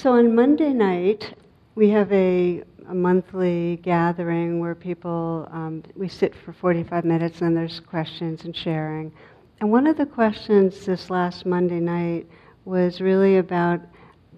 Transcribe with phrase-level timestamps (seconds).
[0.00, 1.34] So on Monday night,
[1.74, 7.54] we have a, a monthly gathering where people, um, we sit for 45 minutes and
[7.54, 9.12] there's questions and sharing.
[9.60, 12.26] And one of the questions this last Monday night
[12.64, 13.82] was really about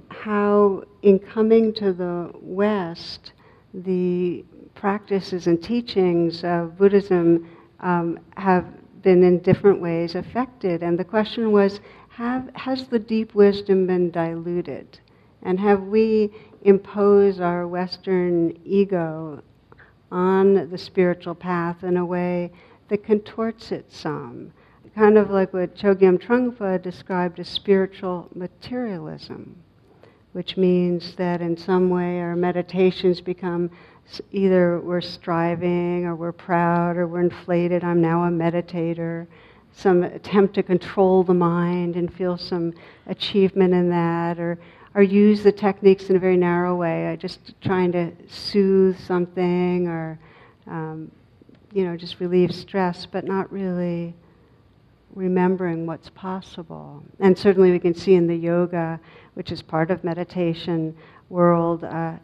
[0.09, 3.33] how, in coming to the West,
[3.73, 4.45] the
[4.75, 7.49] practices and teachings of Buddhism
[7.79, 8.67] um, have
[9.03, 10.83] been in different ways affected.
[10.83, 14.99] And the question was have, has the deep wisdom been diluted?
[15.43, 16.31] And have we
[16.63, 19.43] imposed our Western ego
[20.11, 22.53] on the spiritual path in a way
[22.89, 24.53] that contorts it some?
[24.95, 29.57] Kind of like what Chogyam Trungpa described as spiritual materialism,
[30.33, 33.71] which means that in some way our meditations become
[34.33, 39.27] either we're striving or we're proud or we're inflated, I'm now a meditator
[39.75, 42.75] some attempt to control the mind and feel some
[43.07, 44.59] achievement in that, or
[44.95, 50.19] or use the techniques in a very narrow way, just trying to soothe something or,
[50.67, 51.11] um,
[51.73, 54.15] you know, just relieve stress, but not really
[55.15, 57.03] remembering what's possible.
[57.21, 59.01] And certainly we can see in the yoga,
[59.35, 60.95] which is part of meditation
[61.29, 62.15] world, uh,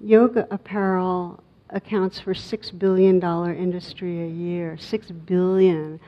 [0.00, 4.76] yoga apparel accounts for six billion dollar industry a year.
[4.78, 6.00] Six billion.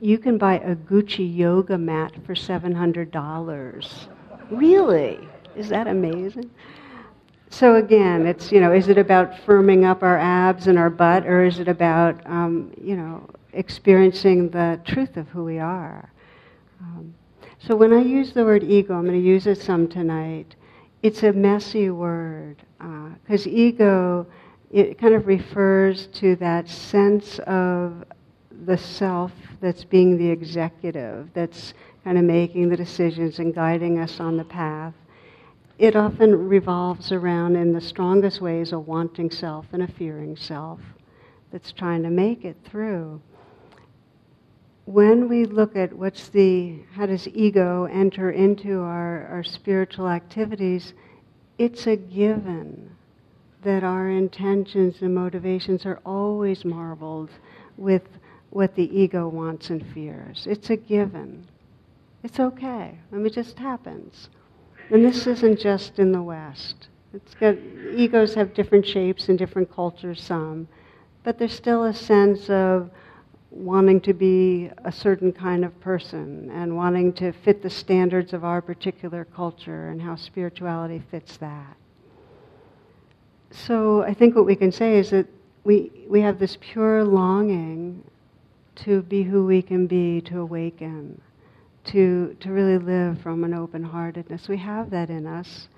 [0.00, 4.08] You can buy a Gucci yoga mat for seven hundred dollars.
[4.50, 5.18] Really?
[5.56, 6.50] Is that amazing?
[7.50, 11.24] So again, it's you know, is it about firming up our abs and our butt,
[11.26, 16.10] or is it about um, you know experiencing the truth of who we are?
[16.80, 17.14] Um,
[17.58, 20.56] so when I use the word ego, I'm going to use it some tonight.
[21.02, 24.26] It's a messy word because uh, ego
[24.72, 28.04] it kind of refers to that sense of
[28.64, 34.20] the self that's being the executive, that's kind of making the decisions and guiding us
[34.20, 34.94] on the path,
[35.78, 40.78] it often revolves around, in the strongest ways, a wanting self and a fearing self
[41.50, 43.20] that's trying to make it through.
[44.84, 50.92] When we look at what's the, how does ego enter into our, our spiritual activities,
[51.58, 52.94] it's a given
[53.62, 57.30] that our intentions and motivations are always marbled
[57.78, 58.02] with
[58.50, 60.46] what the ego wants and fears.
[60.48, 61.46] It's a given.
[62.24, 62.98] It's okay.
[63.12, 64.30] I mean, it just happens.
[64.90, 66.88] And this isn't just in the West.
[67.12, 67.54] It's got,
[67.94, 70.66] egos have different shapes in different cultures, some,
[71.22, 72.90] but there's still a sense of
[73.50, 78.42] wanting to be a certain kind of person and wanting to fit the standards of
[78.42, 81.76] our particular culture and how spirituality fits that.
[83.50, 85.26] So I think what we can say is that
[85.62, 88.02] we, we have this pure longing
[88.76, 91.20] to be who we can be, to awaken
[91.84, 94.48] to, to really live from an open heartedness.
[94.48, 95.68] We have that in us.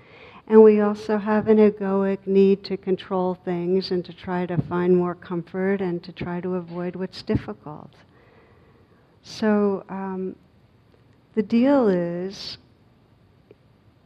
[0.48, 4.96] And we also have an egoic need to control things and to try to find
[4.96, 7.90] more comfort and to try to avoid what's difficult.
[9.22, 10.36] So um,
[11.34, 12.58] the deal is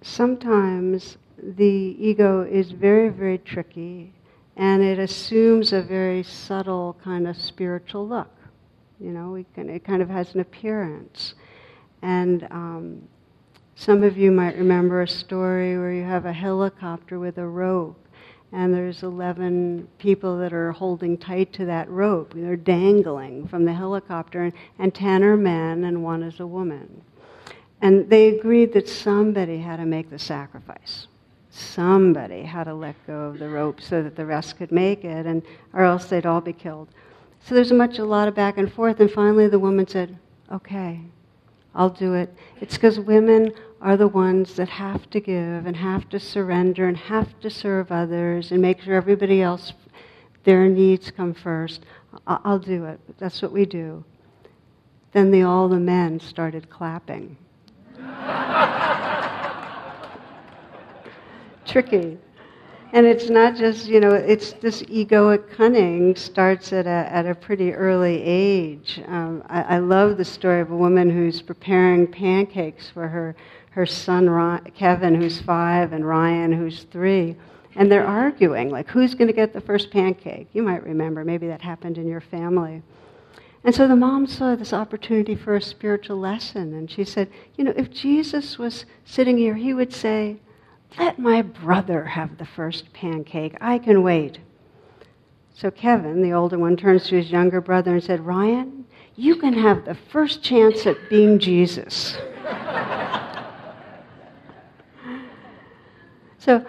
[0.00, 4.15] sometimes the ego is very, very tricky
[4.56, 8.31] and it assumes a very subtle kind of spiritual look.
[8.99, 11.34] You know, can, it kind of has an appearance.
[12.03, 13.09] And um,
[13.75, 17.97] some of you might remember a story where you have a helicopter with a rope,
[18.53, 22.33] and there's 11 people that are holding tight to that rope.
[22.34, 27.03] They're dangling from the helicopter, and, and 10 are men, and one is a woman.
[27.81, 31.06] And they agreed that somebody had to make the sacrifice.
[31.50, 35.27] Somebody had to let go of the rope so that the rest could make it,
[35.27, 36.88] and or else they'd all be killed.
[37.43, 40.19] So there's much a lot of back and forth, and finally the woman said,
[40.53, 41.00] "Okay,
[41.75, 42.34] I'll do it.
[42.60, 46.96] It's because women are the ones that have to give and have to surrender and
[46.96, 49.72] have to serve others and make sure everybody else,
[50.44, 51.84] their needs come first.
[52.26, 53.00] I'll do it.
[53.19, 54.05] That's what we do.
[55.12, 57.37] Then the, all the men started clapping.
[61.66, 62.19] Tricky.
[62.92, 67.37] And it's not just, you know, it's this egoic cunning starts at a, at a
[67.37, 69.00] pretty early age.
[69.06, 73.37] Um, I, I, love the story of a woman who's preparing pancakes for her,
[73.70, 74.26] her son,
[74.75, 77.37] Kevin, who's five, and Ryan, who's three.
[77.76, 80.48] And they're arguing, like, who's going to get the first pancake?
[80.52, 82.82] You might remember, maybe that happened in your family.
[83.62, 87.64] And so the mom saw this opportunity for a spiritual lesson, and she said, You
[87.64, 90.38] know, if Jesus was sitting here, he would say,
[90.98, 93.56] let my brother have the first pancake.
[93.60, 94.38] I can wait.
[95.54, 98.84] So Kevin, the older one, turns to his younger brother and said, Ryan,
[99.16, 102.16] you can have the first chance at being Jesus.
[106.40, 106.64] So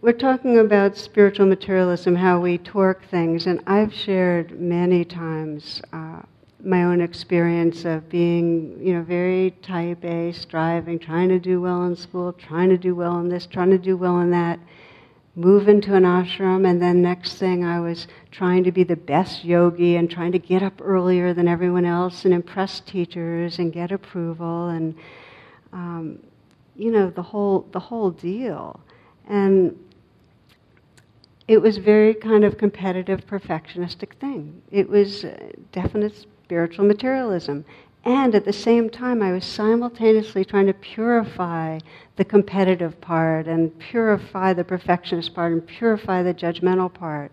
[0.00, 6.22] we're talking about spiritual materialism, how we torque things, and I've shared many times uh,
[6.64, 11.84] my own experience of being, you know, very type A, striving, trying to do well
[11.84, 14.58] in school, trying to do well in this, trying to do well in that,
[15.36, 19.44] move into an ashram, and then next thing I was trying to be the best
[19.44, 23.92] yogi and trying to get up earlier than everyone else and impress teachers and get
[23.92, 24.94] approval and,
[25.72, 26.18] um,
[26.76, 28.80] you know, the whole the whole deal,
[29.28, 29.78] and
[31.46, 34.62] it was very kind of competitive, perfectionistic thing.
[34.70, 35.24] It was
[35.72, 37.64] definite spiritual materialism.
[38.04, 41.78] And at the same time, I was simultaneously trying to purify
[42.16, 47.30] the competitive part and purify the perfectionist part and purify the judgmental part.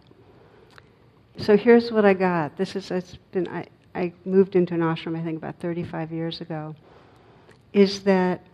[1.37, 2.57] So here's what I got.
[2.57, 3.65] This is, it's been, I,
[3.95, 6.75] I moved into an ashram, I think, about 35 years ago.
[7.73, 8.45] Is that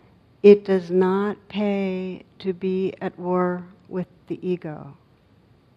[0.42, 4.96] it does not pay to be at war with the ego.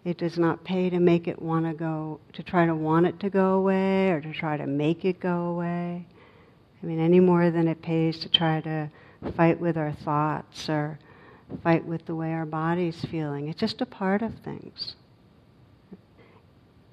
[0.08, 3.20] It does not pay to make it want to go, to try to want it
[3.20, 6.06] to go away or to try to make it go away.
[6.82, 8.88] I mean, any more than it pays to try to
[9.36, 10.98] fight with our thoughts or
[11.62, 13.48] fight with the way our body's feeling.
[13.48, 14.96] It's just a part of things.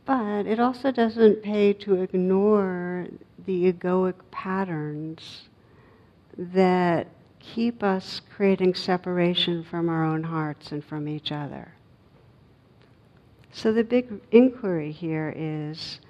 [0.03, 3.07] But it also doesn't pay to ignore
[3.45, 5.47] the egoic patterns
[6.37, 7.07] that
[7.39, 11.74] keep us creating separation from our own hearts and from each other.
[13.55, 16.01] So the big inquiry here is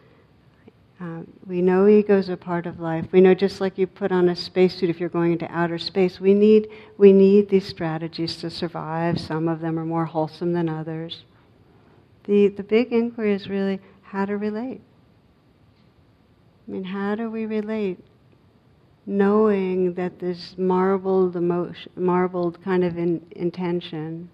[1.00, 3.06] um, we know ego is a part of life.
[3.12, 6.20] We know just like you put on a spacesuit if you're going into outer space,
[6.20, 9.20] we need, we need these strategies to survive.
[9.20, 11.24] Some of them are more wholesome than others.
[12.24, 14.82] The, the big inquiry is really how to relate.
[16.68, 18.00] I mean, how do we relate
[19.06, 24.32] knowing that this marbled emotion, marbled kind of in, intention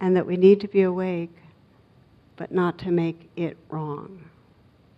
[0.00, 1.34] and that we need to be awake
[2.36, 4.24] but not to make it wrong.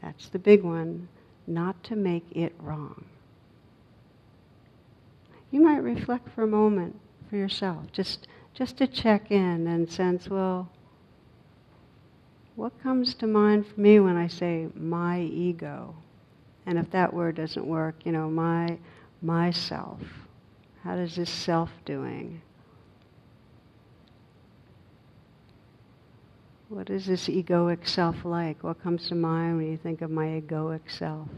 [0.02, 1.08] That's the big one,
[1.46, 3.04] not to make it wrong.
[5.50, 7.00] You might reflect for a moment
[7.30, 10.68] for yourself, just, just to check in and sense, well,
[12.54, 15.94] what comes to mind for me when I say my ego?
[16.66, 18.78] And if that word doesn't work, you know, my
[19.22, 20.00] myself.
[20.82, 22.42] How does this self doing?
[26.68, 28.62] What is this egoic self like?
[28.62, 31.28] What comes to mind when you think of my egoic self?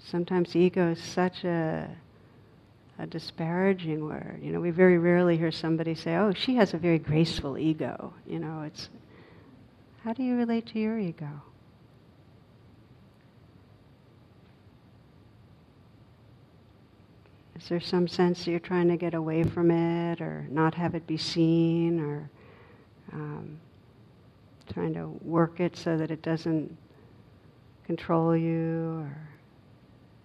[0.00, 1.88] Sometimes ego is such a,
[2.98, 4.40] a disparaging word.
[4.42, 8.12] You know, we very rarely hear somebody say, "Oh, she has a very graceful ego."
[8.26, 8.90] You know, it's
[10.04, 11.40] how do you relate to your ego?
[17.56, 20.94] Is there some sense that you're trying to get away from it or not have
[20.94, 22.28] it be seen or
[23.12, 23.58] um,
[24.72, 26.76] trying to work it so that it doesn't
[27.86, 29.04] control you?
[29.04, 29.28] Or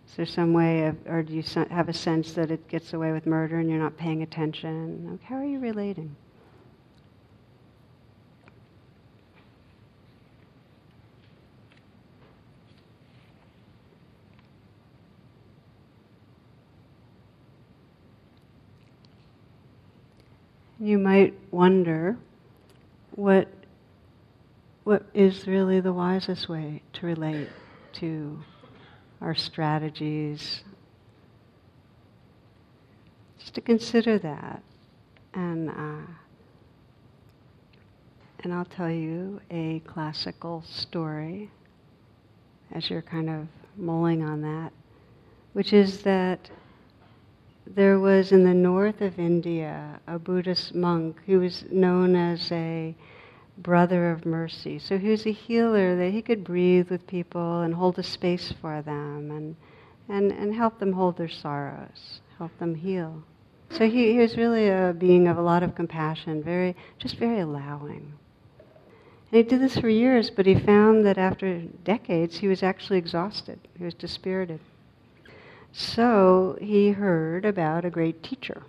[0.08, 3.12] is there some way of, or do you have a sense that it gets away
[3.12, 5.20] with murder and you're not paying attention?
[5.24, 6.15] How are you relating?
[20.81, 22.17] You might wonder
[23.12, 23.50] what,
[24.86, 27.50] what is really the wisest way to relate
[27.93, 28.39] to
[29.19, 30.63] our strategies.
[33.39, 34.63] Just to consider that.
[35.33, 36.12] And, uh,
[38.39, 41.51] and I'll tell you a classical story
[42.71, 44.71] as you're kind of mulling on that,
[45.51, 46.50] which is that
[47.76, 52.96] there was in the north of India a Buddhist monk who was known as a
[53.60, 54.80] brother of mercy.
[54.80, 58.54] So he was a healer that he could breathe with people and hold a space
[58.60, 59.56] for them and,
[60.08, 63.24] and, and help them hold their sorrows, help them heal.
[63.70, 67.40] So he, he was really a being of a lot of compassion, very just very
[67.40, 68.14] allowing.
[69.32, 72.98] And he did this for years, but he found that after decades he was actually
[72.98, 73.60] exhausted.
[73.78, 74.60] He was dispirited.
[75.72, 78.64] So he heard about a great teacher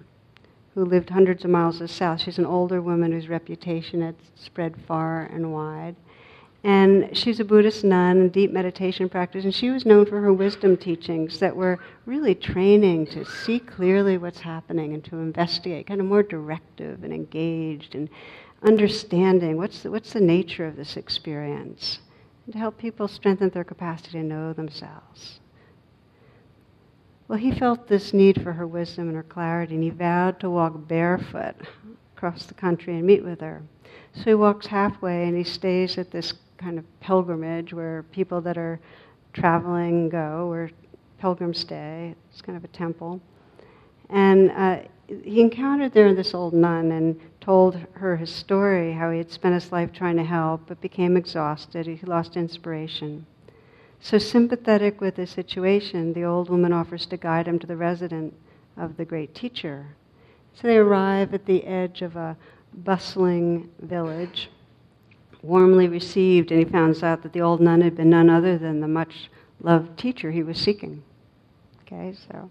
[0.75, 2.21] who lived hundreds of miles to the south.
[2.21, 5.97] She's an older woman whose reputation had spread far and wide.
[6.63, 10.33] And she's a Buddhist nun, in deep meditation practice, and she was known for her
[10.33, 16.03] wisdom teachings that were really training to see clearly what's happening and to investigate, kind
[16.03, 18.11] of more directive and engaged and
[18.63, 22.01] understanding what's the, what's the nature of this experience,
[22.45, 25.41] and to help people strengthen their capacity to know themselves.
[27.31, 30.51] Well, he felt this need for her wisdom and her clarity, and he vowed to
[30.51, 31.55] walk barefoot
[32.17, 33.63] across the country and meet with her.
[34.17, 38.59] So he walks halfway and he stays at this kind of pilgrimage where people that
[38.59, 38.81] are
[39.33, 40.73] traveling go, where
[41.21, 42.17] pilgrims stay.
[42.33, 43.21] It's kind of a temple.
[44.09, 44.81] And uh,
[45.23, 49.55] he encountered there this old nun and told her his story, how he had spent
[49.55, 51.87] his life trying to help, but became exhausted.
[51.87, 53.25] He lost inspiration.
[54.03, 58.35] So, sympathetic with the situation, the old woman offers to guide him to the residence
[58.77, 59.89] of the great teacher.
[60.55, 62.37] So they arrive at the edge of a
[62.73, 64.51] bustling village,
[65.43, 68.81] warmly received, and he finds out that the old nun had been none other than
[68.81, 69.31] the much
[69.61, 71.03] loved teacher he was seeking.
[71.83, 72.51] Okay, so.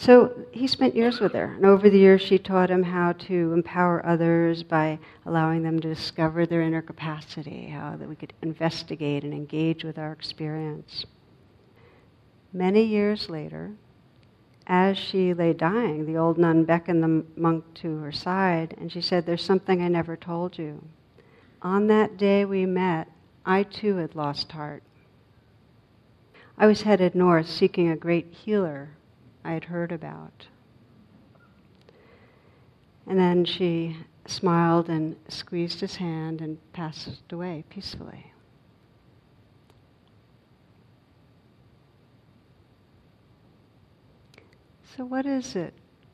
[0.00, 3.52] So he spent years with her, and over the years she taught him how to
[3.52, 9.24] empower others by allowing them to discover their inner capacity, how that we could investigate
[9.24, 11.04] and engage with our experience.
[12.50, 13.72] Many years later,
[14.66, 19.02] as she lay dying, the old nun beckoned the monk to her side, and she
[19.02, 20.82] said, There's something I never told you.
[21.60, 23.06] On that day we met,
[23.44, 24.82] I too had lost heart.
[26.56, 28.92] I was headed north seeking a great healer
[29.44, 30.46] I had heard about.
[33.06, 38.32] And then she smiled and squeezed his hand and passed away peacefully.
[44.96, 45.72] So, what is it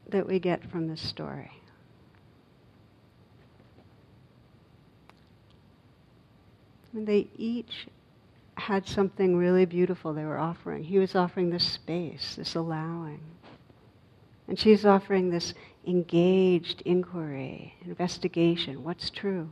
[0.09, 1.51] that we get from this story?
[6.95, 7.89] They each
[8.57, 10.83] had something really beautiful they were offering.
[10.85, 13.21] He was offering this space, this allowing.
[14.49, 15.55] And she's offering this
[15.87, 19.49] engaged inquiry, investigation what's true?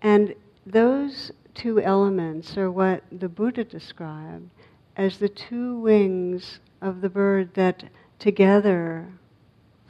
[0.00, 0.34] And
[0.66, 4.50] those two elements are what the Buddha described
[4.96, 7.84] as the two wings of the bird that
[8.18, 9.08] together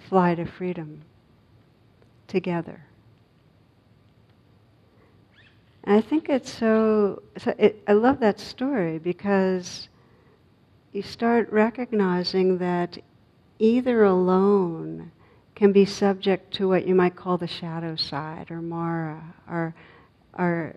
[0.08, 1.02] fly to freedom.
[2.28, 2.84] Together.
[5.84, 9.88] And I think it's so, so it, I love that story because
[10.92, 12.98] you start recognizing that
[13.58, 15.10] either alone
[15.54, 19.74] can be subject to what you might call the shadow side or Mara, our,
[20.34, 20.74] our,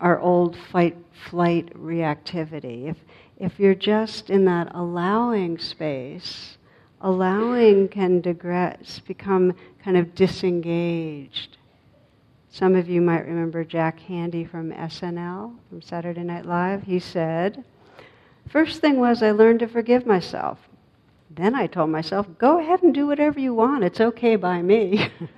[0.00, 0.96] our old fight
[1.28, 2.88] flight reactivity.
[2.88, 2.96] If,
[3.38, 6.56] if you're just in that allowing space,
[7.00, 11.56] allowing can digress, become kind of disengaged
[12.56, 16.84] some of you might remember Jack Handey from SNL, from Saturday Night Live.
[16.84, 17.62] He said,
[18.48, 20.58] First thing was I learned to forgive myself.
[21.28, 23.84] Then I told myself, go ahead and do whatever you want.
[23.84, 25.10] It's okay by me.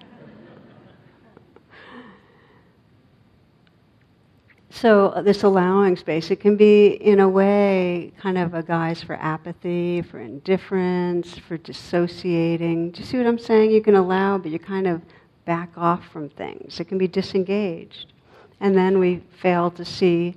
[4.70, 9.02] so, uh, this allowing space, it can be, in a way, kind of a guise
[9.02, 12.92] for apathy, for indifference, for dissociating.
[12.92, 13.72] Do you see what I'm saying?
[13.72, 15.02] You can allow, but you kind of
[15.48, 16.78] back off from things.
[16.78, 18.12] It can be disengaged.
[18.60, 20.34] And then we fail to see,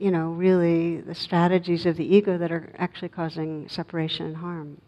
[0.00, 4.80] you know, really the strategies of the ego that are actually causing separation and harm.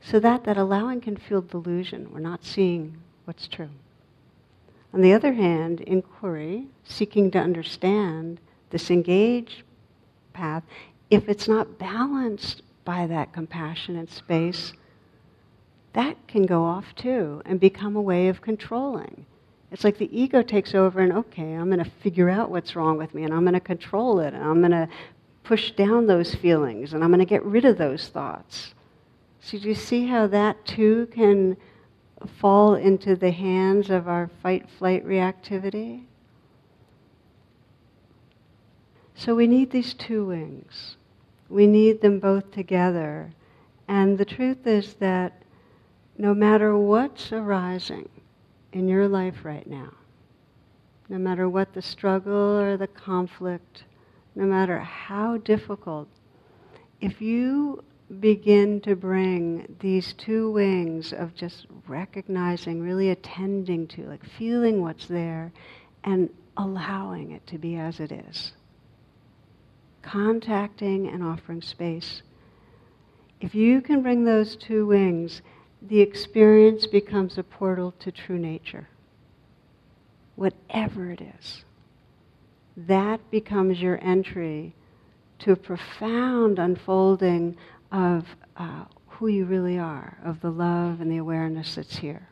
[0.00, 2.08] So that, that allowing can feel delusion.
[2.10, 2.96] We're not seeing
[3.26, 3.68] what's true.
[4.94, 9.62] On the other hand, inquiry, seeking to understand this engaged
[10.32, 10.62] path,
[11.10, 14.72] if it's not balanced by that compassionate space,
[15.96, 19.24] that can go off too and become a way of controlling.
[19.72, 22.98] It's like the ego takes over and, okay, I'm going to figure out what's wrong
[22.98, 24.88] with me and I'm going to control it and I'm going to
[25.42, 28.74] push down those feelings and I'm going to get rid of those thoughts.
[29.40, 31.56] So, do you see how that too can
[32.40, 36.04] fall into the hands of our fight flight reactivity?
[39.14, 40.96] So, we need these two wings.
[41.48, 43.32] We need them both together.
[43.88, 45.42] And the truth is that
[46.18, 48.08] no matter what's arising
[48.72, 49.92] in your life right now,
[51.08, 53.84] no matter what the struggle or the conflict,
[54.34, 56.08] no matter how difficult,
[57.00, 57.82] if you
[58.20, 65.06] begin to bring these two wings of just recognizing, really attending to, like feeling what's
[65.06, 65.52] there,
[66.04, 68.52] and allowing it to be as it is,
[70.02, 72.22] contacting and offering space.
[73.40, 75.42] If you can bring those two wings,
[75.88, 78.88] the experience becomes a portal to true nature.
[80.36, 81.64] Whatever it is,
[82.76, 84.74] that becomes your entry
[85.38, 87.56] to a profound unfolding
[87.92, 88.26] of
[88.56, 92.28] uh, who you really are, of the love and the awareness that's here.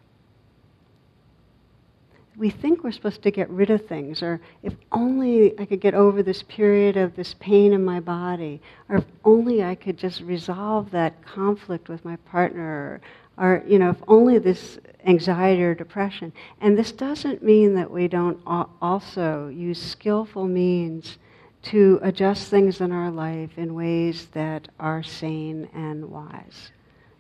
[2.37, 5.95] we think we're supposed to get rid of things, or if only I could get
[5.95, 10.21] over this period of this pain in my body, or if only I could just
[10.21, 13.01] resolve that conflict with my partner,
[13.37, 16.33] or, you know, if only this anxiety or depression.
[16.61, 21.19] And this doesn't mean that we don't also use skillful means
[21.65, 26.71] to adjust things in our life in ways that are sane and wise.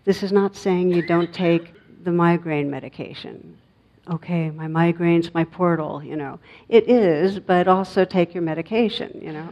[0.04, 3.56] This is not saying you don't take the migraine medication
[4.10, 6.38] okay, my migraine's my portal, you know.
[6.68, 9.48] It is, but also take your medication, you know.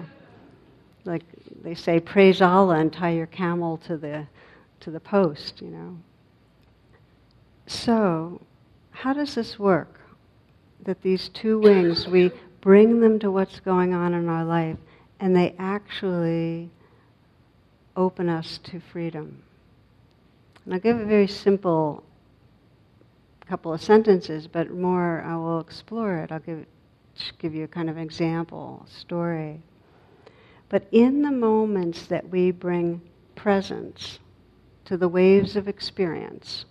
[1.05, 1.23] Like
[1.63, 4.27] they say, praise Allah and tie your camel to the,
[4.81, 5.97] to the post, you know.
[7.67, 8.41] So,
[8.91, 10.01] how does this work?
[10.85, 14.77] That these two wings, we bring them to what's going on in our life,
[15.21, 16.71] and they actually
[17.97, 19.43] open us to freedom.
[20.65, 22.03] And I'll give a very simple
[23.47, 26.33] couple of sentences, but more I will explore it.
[26.33, 26.65] I'll give,
[27.39, 29.61] give you a kind of example, story.
[30.69, 33.03] But in the moments that we bring
[33.35, 34.21] presence
[34.87, 36.65] to the waves of experience,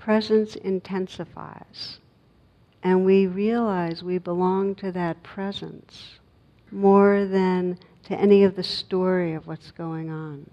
[0.00, 1.98] presence intensifies.
[2.82, 6.18] And we realize we belong to that presence
[6.70, 10.48] more than to any of the story of what's going on.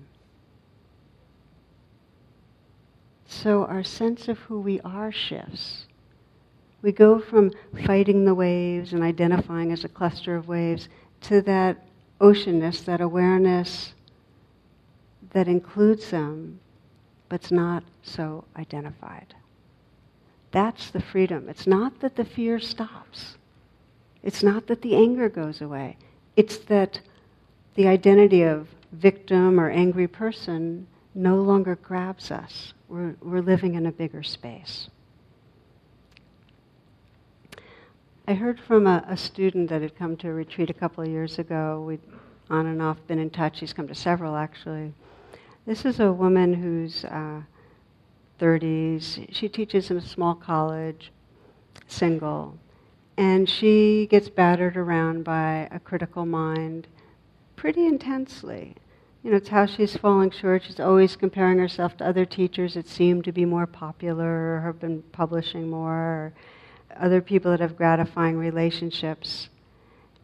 [3.26, 5.86] So our sense of who we are shifts.
[6.82, 7.52] We go from
[7.86, 10.90] fighting the waves and identifying as a cluster of waves
[11.22, 11.88] to that
[12.20, 13.94] oceanness, that awareness
[15.32, 16.60] that includes them,
[17.30, 19.36] but's not so identified.
[20.52, 21.50] That's the freedom.
[21.50, 23.38] It's not that the fear stops.
[24.24, 25.98] It's not that the anger goes away.
[26.36, 27.02] It's that
[27.76, 32.74] the identity of victim or angry person no longer grabs us.
[32.88, 34.90] We're, we're living in a bigger space.
[38.28, 41.10] I heard from a, a, student that had come to a retreat a couple of
[41.10, 41.84] years ago.
[41.88, 42.02] We'd
[42.50, 43.60] on and off been in touch.
[43.60, 44.94] He's come to several, actually.
[45.68, 47.42] This is a woman who's uh,
[48.40, 49.28] 30s.
[49.32, 51.12] She teaches in a small college,
[51.88, 52.58] single.
[53.18, 56.88] And she gets battered around by a critical mind
[57.56, 58.76] pretty intensely
[59.28, 60.64] you know, it's how she's falling short.
[60.64, 64.80] She's always comparing herself to other teachers that seem to be more popular or have
[64.80, 66.34] been publishing more, or
[66.96, 69.50] other people that have gratifying relationships.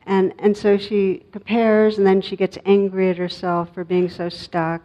[0.05, 4.29] And, and so she compares, and then she gets angry at herself for being so
[4.29, 4.81] stuck,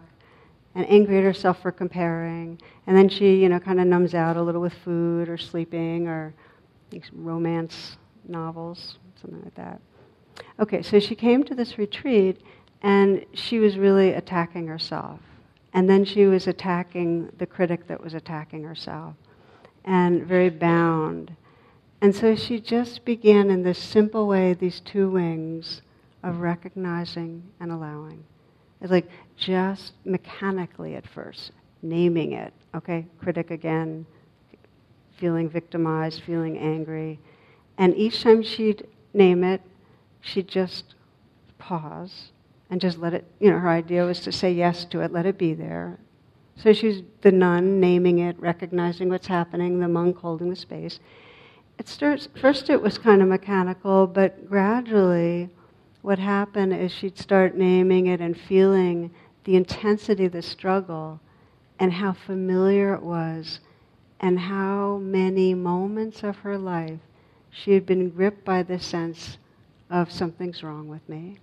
[0.75, 2.61] and angry at herself for comparing.
[2.87, 6.07] And then she, you know, kind of numbs out a little with food or sleeping
[6.07, 6.35] or
[7.13, 9.81] romance novels, something like that.
[10.61, 12.41] Okay, so she came to this retreat,
[12.83, 15.21] and she was really attacking herself.
[15.75, 19.15] And then she was attacking the critic that was attacking herself,
[19.85, 21.35] and very bound.
[22.01, 25.83] And so she just began in this simple way, these two wings
[26.23, 28.25] of recognizing and allowing.
[28.81, 32.53] It's like just mechanically at first, naming it.
[32.75, 34.07] Okay, critic again,
[35.17, 37.19] feeling victimized, feeling angry.
[37.77, 39.63] And each time she'd name it,
[40.21, 40.95] she'd just
[41.59, 42.31] pause
[42.71, 45.27] and just let it, you know, her idea was to say yes to it, let
[45.27, 45.99] it be there.
[46.57, 51.01] So she's the nun naming it, recognizing what's happening, the monk holding the space.
[51.79, 55.49] It starts, first it was kind of mechanical, but gradually
[56.03, 59.11] what happened is she'd start naming it and feeling
[59.45, 61.21] the intensity of the struggle
[61.79, 63.61] and how familiar it was
[64.21, 67.01] and how many moments of her life
[67.51, 69.39] she had been gripped by the sense
[69.91, 71.39] of something's wrong with me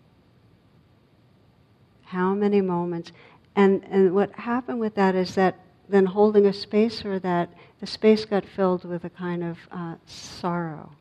[2.06, 3.12] how many moments?
[3.56, 7.88] And, and what happened with that is that then holding a space for that, the
[7.88, 10.92] space got filled with a kind of uh, sorrow.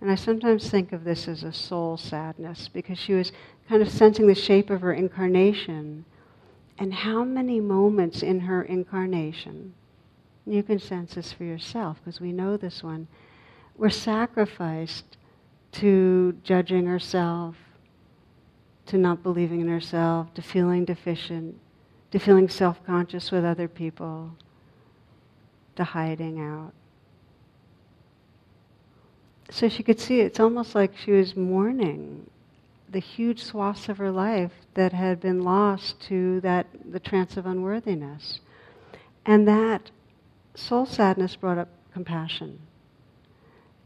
[0.00, 3.32] And I sometimes think of this as a soul sadness because she was
[3.68, 6.04] kind of sensing the shape of her incarnation
[6.78, 9.74] and how many moments in her incarnation,
[10.46, 13.08] you can sense this for yourself because we know this one,
[13.76, 15.16] were sacrificed
[15.72, 17.56] to judging herself,
[18.86, 21.58] to not believing in herself, to feeling deficient,
[22.12, 24.32] to feeling self conscious with other people,
[25.76, 26.72] to hiding out.
[29.50, 32.28] So she could see it's almost like she was mourning
[32.90, 37.46] the huge swaths of her life that had been lost to that the trance of
[37.46, 38.40] unworthiness.
[39.26, 39.90] And that
[40.54, 42.58] soul sadness brought up compassion.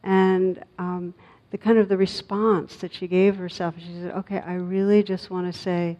[0.03, 1.15] And um,
[1.53, 3.75] the kind of the response that she gave herself.
[3.79, 5.99] She said, "Okay, I really just want to say,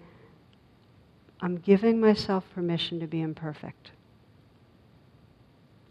[1.41, 3.91] I'm giving myself permission to be imperfect.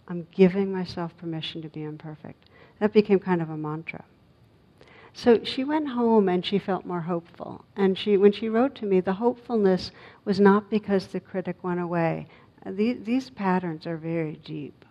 [0.07, 2.49] I'm giving myself permission to be imperfect.
[2.81, 4.03] That became kind of a mantra.
[5.13, 7.63] So she went home and she felt more hopeful.
[7.75, 9.91] And she, when she wrote to me, the hopefulness
[10.25, 12.25] was not because the critic went away.
[12.65, 14.83] These, these patterns are very deep.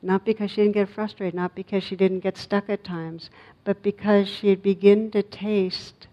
[0.00, 3.28] Not because she didn't get frustrated, not because she didn't get stuck at times,
[3.62, 6.06] but because she had begun to taste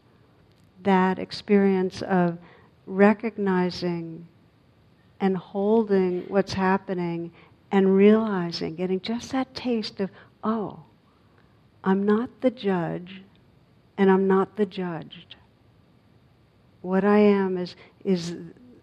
[0.83, 2.37] that experience of
[2.85, 4.27] recognizing
[5.21, 7.31] and holding what's happening
[7.71, 10.09] and realizing, getting just that taste of,
[10.43, 10.83] oh,
[11.85, 13.21] I'm not the judge
[13.97, 15.35] and I'm not the judged.
[16.81, 18.35] What I am is, is,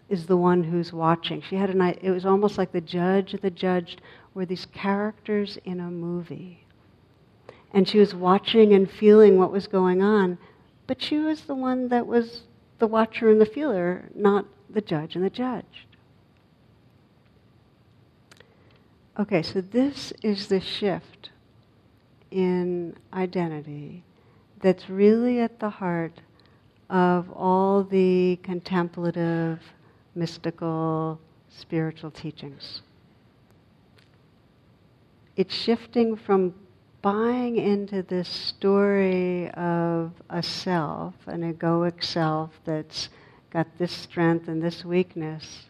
[0.09, 1.41] is the one who's watching.
[1.41, 4.01] She had an, it was almost like the judge, the judged
[4.33, 6.65] were these characters in a movie.
[7.73, 10.37] And she was watching and feeling what was going on,
[10.87, 12.43] but she was the one that was
[12.79, 15.87] the watcher and the feeler, not the judge and the judged.
[19.19, 21.29] Okay, so this is the shift
[22.33, 24.03] in identity
[24.59, 26.19] that's really at the heart
[26.89, 29.59] of all the contemplative,
[30.15, 31.19] mystical,
[31.49, 32.81] spiritual teachings.
[35.35, 36.55] It's shifting from
[37.01, 43.09] buying into this story of a self, an egoic self that's
[43.51, 45.65] got this strength and this weakness,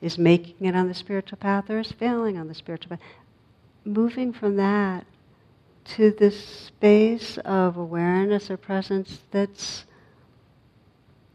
[0.00, 3.06] is making it on the spiritual path or is failing on the spiritual path.
[3.84, 5.06] Moving from that
[5.84, 9.84] to this space of awareness or presence that's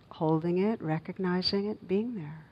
[0.10, 2.46] holding it, recognizing it, being there.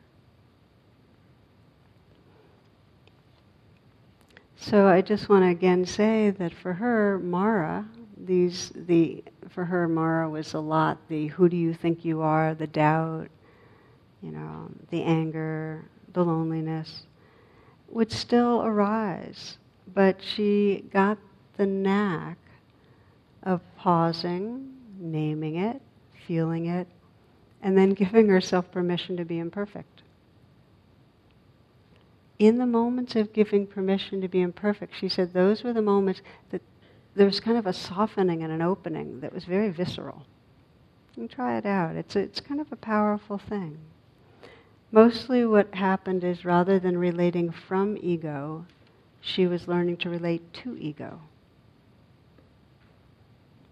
[4.57, 9.87] So I just want to again say that for her, Mara, these the for her
[9.87, 13.27] Mara was a lot the who do you think you are, the doubt,
[14.21, 17.03] you know, the anger, the loneliness
[17.89, 19.57] would still arise,
[19.93, 21.17] but she got
[21.57, 22.37] the knack
[23.43, 25.81] of pausing, naming it,
[26.27, 26.87] feeling it,
[27.61, 29.95] and then giving herself permission to be imperfect
[32.39, 36.21] in the moments of giving permission to be imperfect, she said those were the moments
[36.49, 36.61] that
[37.15, 40.25] there was kind of a softening and an opening that was very visceral.
[41.15, 41.95] And try it out.
[41.95, 43.77] It's, a, it's kind of a powerful thing.
[44.91, 48.65] Mostly what happened is rather than relating from ego,
[49.25, 51.19] she was learning to relate to ego.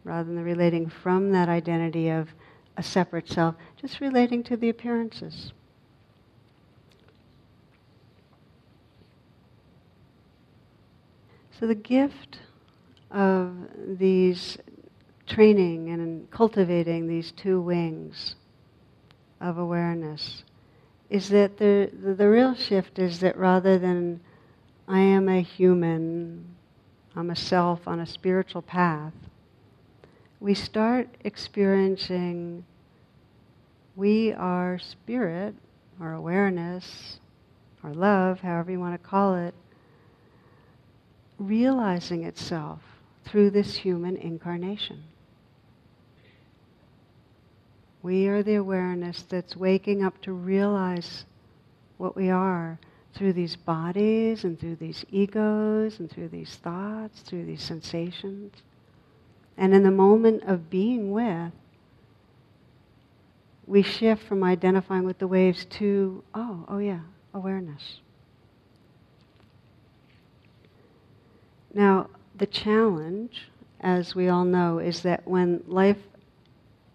[0.03, 2.29] Rather than relating from that identity of
[2.75, 5.53] a separate self, just relating to the appearances.
[11.59, 12.39] So the gift
[13.11, 13.53] of
[13.87, 14.57] these
[15.27, 18.35] training and cultivating these two wings
[19.39, 20.43] of awareness
[21.11, 24.19] is that the, the, the real shift is that rather than
[24.87, 26.55] I am a human,
[27.15, 29.13] I'm a self on a spiritual path,
[30.39, 32.65] we start experiencing
[33.95, 35.55] we are spirit,
[36.01, 37.19] our awareness,
[37.83, 39.53] our love, however you want to call it,
[41.37, 42.81] realizing itself
[43.23, 45.03] through this human incarnation.
[48.01, 51.23] We are the awareness that's waking up to realize
[51.97, 52.79] what we are
[53.13, 58.53] through these bodies and through these egos and through these thoughts, through these sensations.
[59.57, 61.51] And in the moment of being with,
[63.67, 66.99] we shift from identifying with the waves to, oh, oh yeah,
[67.33, 67.99] awareness.
[71.73, 73.49] Now, the challenge,
[73.79, 75.97] as we all know, is that when life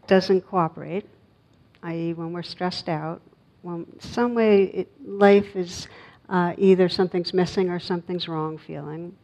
[0.07, 1.07] doesn't cooperate,
[1.83, 3.21] i.e., when we're stressed out,
[3.63, 5.89] when some way it, life is
[6.29, 9.17] uh, either something's missing or something's wrong feeling,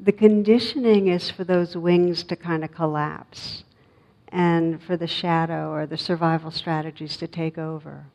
[0.00, 3.64] the conditioning is for those wings to kind of collapse
[4.28, 8.06] and for the shadow or the survival strategies to take over.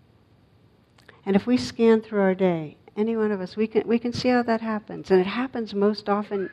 [1.25, 4.11] And if we scan through our day, any one of us, we can, we can
[4.11, 5.11] see how that happens.
[5.11, 6.49] And it happens most often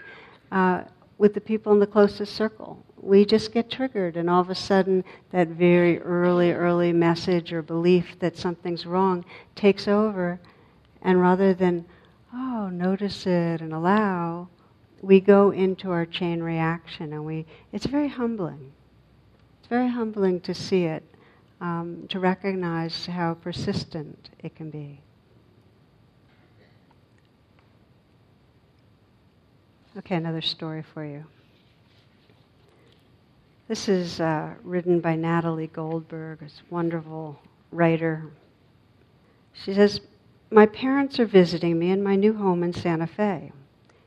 [0.53, 0.83] uh,
[1.19, 2.85] with the people in the closest circle.
[3.01, 7.63] We just get triggered, and all of a sudden, that very early, early message or
[7.63, 9.25] belief that something's wrong
[9.55, 10.39] takes over.
[11.03, 11.85] And rather than,
[12.33, 14.49] oh, notice it and allow,
[15.03, 18.73] we go into our chain reaction, and we, it's very humbling.
[19.61, 21.05] It's very humbling to see it,
[21.61, 25.01] um, to recognize how persistent it can be.
[29.99, 31.25] Okay, another story for you.
[33.69, 37.41] This is uh, written by Natalie Goldberg, a wonderful
[37.73, 38.25] writer.
[39.55, 40.01] She says,
[40.51, 43.53] my parents are visiting me in my new home in Santa Fe.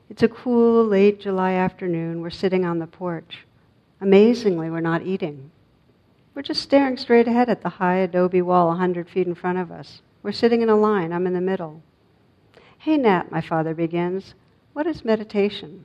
[0.08, 2.20] It's a cool, late July afternoon.
[2.20, 3.46] We're sitting on the porch.
[4.00, 5.50] Amazingly, we're not eating.
[6.34, 9.70] We're just staring straight ahead at the high adobe wall 100 feet in front of
[9.70, 10.00] us.
[10.22, 11.12] We're sitting in a line.
[11.12, 11.82] I'm in the middle.
[12.78, 14.34] Hey, Nat, my father begins,
[14.72, 15.84] what is meditation?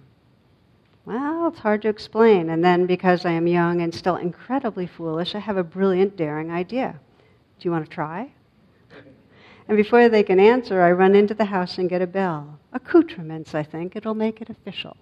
[1.03, 2.49] Well, it's hard to explain.
[2.49, 6.51] And then, because I am young and still incredibly foolish, I have a brilliant, daring
[6.51, 6.99] idea.
[7.59, 8.31] Do you want to try?
[9.67, 12.59] And before they can answer, I run into the house and get a bell.
[12.71, 13.95] Accoutrements, I think.
[13.95, 14.95] It'll make it official.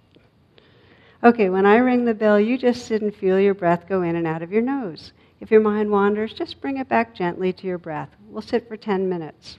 [1.24, 4.16] Okay, when I ring the bell, you just sit and feel your breath go in
[4.16, 5.14] and out of your nose.
[5.40, 8.10] If your mind wanders, just bring it back gently to your breath.
[8.30, 9.58] We'll sit for 10 minutes.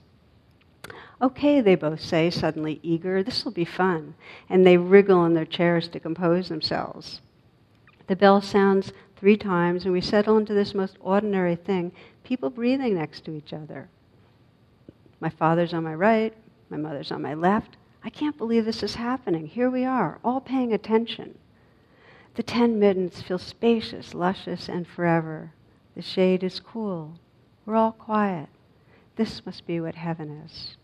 [1.21, 3.23] Okay, they both say, suddenly eager.
[3.23, 4.15] This will be fun.
[4.49, 7.21] And they wriggle in their chairs to compose themselves.
[8.07, 11.91] The bell sounds three times, and we settle into this most ordinary thing
[12.23, 13.87] people breathing next to each other.
[15.25, 16.35] My father's on my right,
[16.69, 17.77] my mother's on my left.
[18.03, 19.47] I can't believe this is happening.
[19.47, 21.39] Here we are, all paying attention.
[22.35, 25.51] The ten minutes feel spacious, luscious, and forever.
[25.95, 27.17] The shade is cool.
[27.65, 28.49] We're all quiet.
[29.15, 30.77] This must be what heaven is.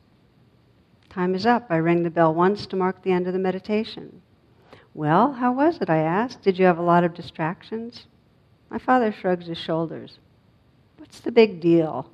[1.08, 1.68] Time is up.
[1.70, 4.24] I ring the bell once to mark the end of the meditation.
[4.96, 5.90] Well, how was it?
[5.92, 6.42] I asked.
[6.42, 8.08] Did you have a lot of distractions?
[8.72, 10.18] My father shrugs his shoulders.
[10.98, 12.10] What's the big deal?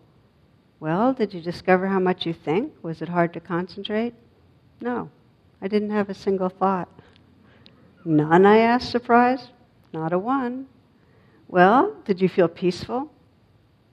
[0.80, 2.74] Well, did you discover how much you think?
[2.84, 4.14] Was it hard to concentrate?
[4.80, 5.10] No,
[5.62, 6.90] I didn't have a single thought.
[8.06, 9.50] None, I asked, surprised.
[9.92, 10.68] Not a one.
[11.48, 13.12] Well, did you feel peaceful?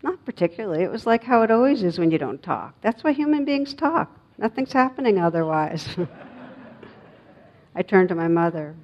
[0.03, 0.83] Not particularly.
[0.83, 2.75] It was like how it always is when you don't talk.
[2.83, 4.21] That's why human beings talk.
[4.37, 5.97] Nothing's happening otherwise.
[7.75, 8.75] I turned to my mother.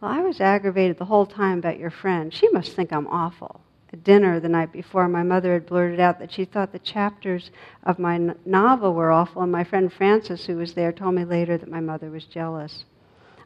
[0.00, 2.32] Well, I was aggravated the whole time about your friend.
[2.32, 3.60] She must think I'm awful
[3.96, 7.50] dinner the night before, my mother had blurted out that she thought the chapters
[7.82, 11.58] of my novel were awful, and my friend Frances, who was there, told me later
[11.58, 12.84] that my mother was jealous.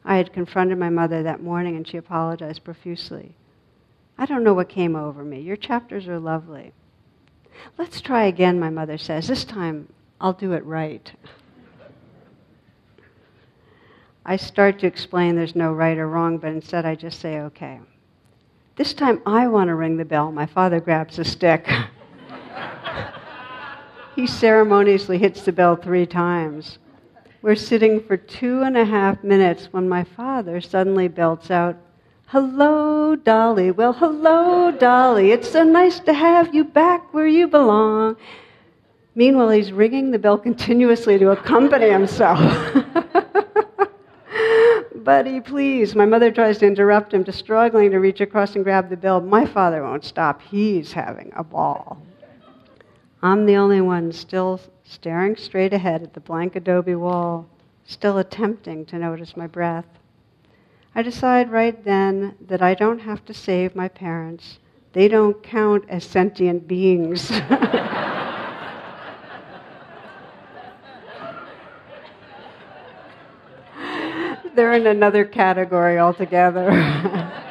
[0.03, 3.33] I had confronted my mother that morning, and she apologized profusely.
[4.17, 5.41] I don't know what came over me.
[5.41, 6.73] Your chapters are lovely.
[7.77, 9.27] Let's try again, my mother says.
[9.27, 11.11] This time, I'll do it right.
[14.25, 17.79] I start to explain there's no right or wrong, but instead I just say, okay.
[18.75, 20.33] This time I want to ring the bell.
[20.33, 21.65] My father grabs a stick.
[24.17, 26.77] he ceremoniously hits the bell three times.
[27.41, 31.77] We're sitting for two and a half minutes when my father suddenly belts out,
[32.27, 33.71] Hello, Dolly.
[33.71, 35.31] Well, hello, Dolly.
[35.31, 38.17] It's so nice to have you back where you belong.
[39.13, 42.39] Meanwhile, he's ringing the bell continuously to accompany himself.
[45.05, 45.93] Buddy, please.
[45.93, 49.21] My mother tries to interrupt him, just struggling to reach across and grab the bill.
[49.21, 50.41] My father won't stop.
[50.41, 52.01] He's having a ball.
[53.21, 57.47] I'm the only one still staring straight ahead at the blank adobe wall,
[57.85, 59.85] still attempting to notice my breath.
[60.95, 64.57] I decide right then that I don't have to save my parents.
[64.93, 67.29] They don't count as sentient beings.
[74.55, 76.71] they're in another category altogether.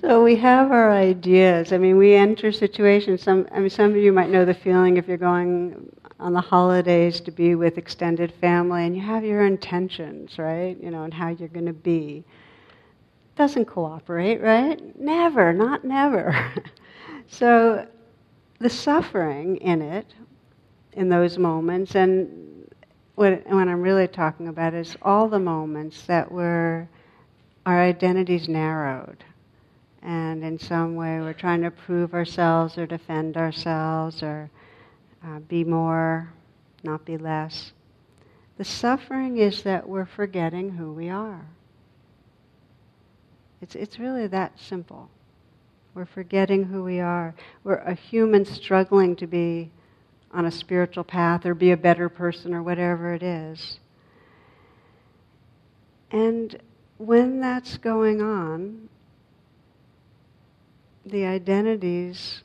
[0.00, 1.72] so we have our ideas.
[1.72, 3.22] I mean, we enter situations.
[3.22, 6.40] Some, I mean, some of you might know the feeling if you're going on the
[6.40, 10.76] holidays to be with extended family, and you have your intentions, right?
[10.80, 12.24] You know, and how you're going to be.
[13.34, 14.80] Doesn't cooperate, right?
[15.00, 16.52] Never, not never.
[17.28, 17.86] so
[18.62, 20.14] the suffering in it,
[20.92, 22.70] in those moments, and
[23.16, 26.88] what, what I'm really talking about is all the moments that were
[27.66, 29.24] our identities narrowed.
[30.02, 34.50] And in some way, we're trying to prove ourselves or defend ourselves or
[35.24, 36.32] uh, be more,
[36.82, 37.72] not be less.
[38.58, 41.44] The suffering is that we're forgetting who we are.
[43.60, 45.08] It's, it's really that simple.
[45.94, 47.34] We're forgetting who we are.
[47.64, 49.70] We're a human struggling to be
[50.32, 53.78] on a spiritual path or be a better person or whatever it is.
[56.10, 56.58] And
[56.98, 58.88] when that's going on,
[61.04, 62.42] the identities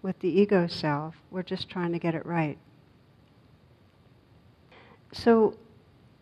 [0.00, 2.58] with the ego self, we're just trying to get it right.
[5.12, 5.56] So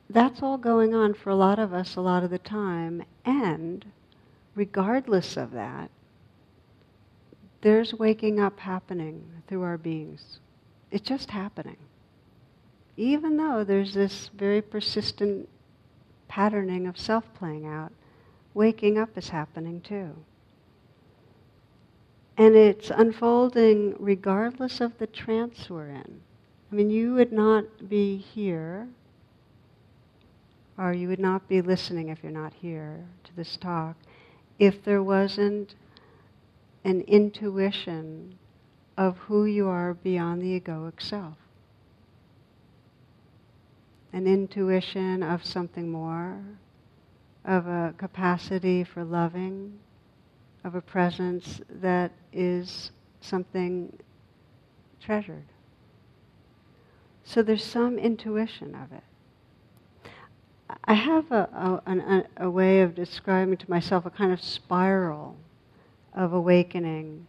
[0.09, 3.05] that's all going on for a lot of us a lot of the time.
[3.25, 3.85] And
[4.55, 5.91] regardless of that,
[7.61, 10.41] there's waking up happening through our beings.
[10.91, 11.77] It's just happening.
[12.97, 15.49] Even though there's this very persistent
[16.29, 17.93] patterning of self playing out,
[18.55, 20.15] waking up is happening too.
[22.37, 26.21] And it's unfolding regardless of the trance we're in.
[26.71, 28.89] I mean, you would not be here,
[30.79, 33.97] or you would not be listening if you're not here to this talk,
[34.59, 35.75] if there wasn't
[36.85, 38.39] an intuition
[38.97, 41.37] of who you are beyond the egoic self.
[44.13, 46.41] An intuition of something more,
[47.45, 49.79] of a capacity for loving,
[50.65, 52.91] of a presence that is
[53.21, 53.97] something
[55.01, 55.47] treasured.
[57.25, 59.05] So there's some intuition of it.
[60.85, 65.37] I have a, a, a, way of describing to myself a kind of spiral
[66.15, 67.27] of awakening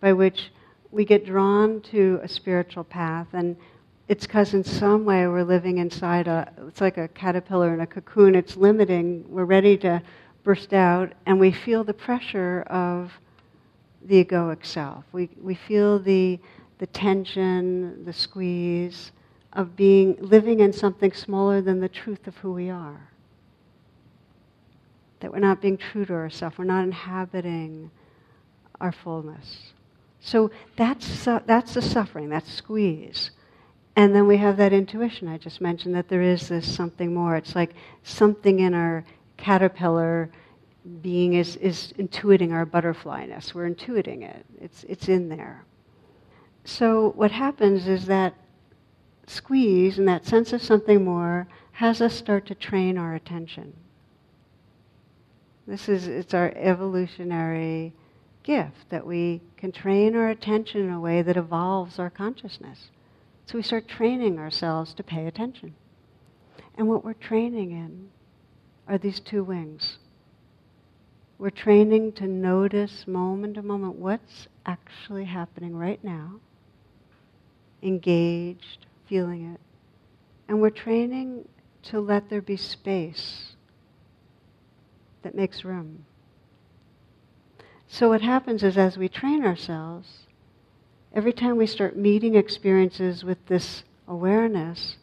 [0.00, 0.50] by which
[0.90, 3.26] we get drawn to a spiritual path.
[3.32, 3.56] And
[4.08, 7.86] it's because in some way we're living inside a it's like a caterpillar in a
[7.86, 8.34] cocoon.
[8.34, 9.24] It's limiting.
[9.28, 10.02] We're ready to
[10.44, 13.12] burst out and we feel the pressure of
[14.04, 15.04] the egoic self.
[15.12, 16.38] We, we feel the,
[16.78, 19.10] the tension the squeeze
[19.54, 23.08] of being living in something smaller than the truth of who we are.
[25.20, 27.90] That we're not being true to ourselves we're not inhabiting
[28.84, 29.74] our fullness
[30.24, 33.30] so that's, uh, that's the suffering, that squeeze.
[33.94, 37.36] And then we have that intuition I just mentioned that there is this something more.
[37.36, 39.04] It's like something in our
[39.36, 40.30] caterpillar
[41.02, 43.52] being is, is intuiting our butterflyness.
[43.52, 45.66] We're intuiting it, it's, it's in there.
[46.64, 48.32] So what happens is that
[49.26, 53.74] squeeze and that sense of something more has us start to train our attention.
[55.66, 57.92] This is it's our evolutionary
[58.44, 62.90] gift that we can train our attention in a way that evolves our consciousness.
[63.46, 65.74] So we start training ourselves to pay attention.
[66.76, 68.10] And what we're training in
[68.86, 69.98] are these two wings.
[71.38, 76.40] We're training to notice moment to moment what's actually happening right now,
[77.82, 79.60] engaged, feeling it.
[80.48, 81.48] And we're training
[81.84, 83.56] to let there be space
[85.22, 86.04] that makes room.
[87.94, 90.26] So what happens is as we train ourselves,
[91.14, 94.96] every time we start meeting experiences with this awareness,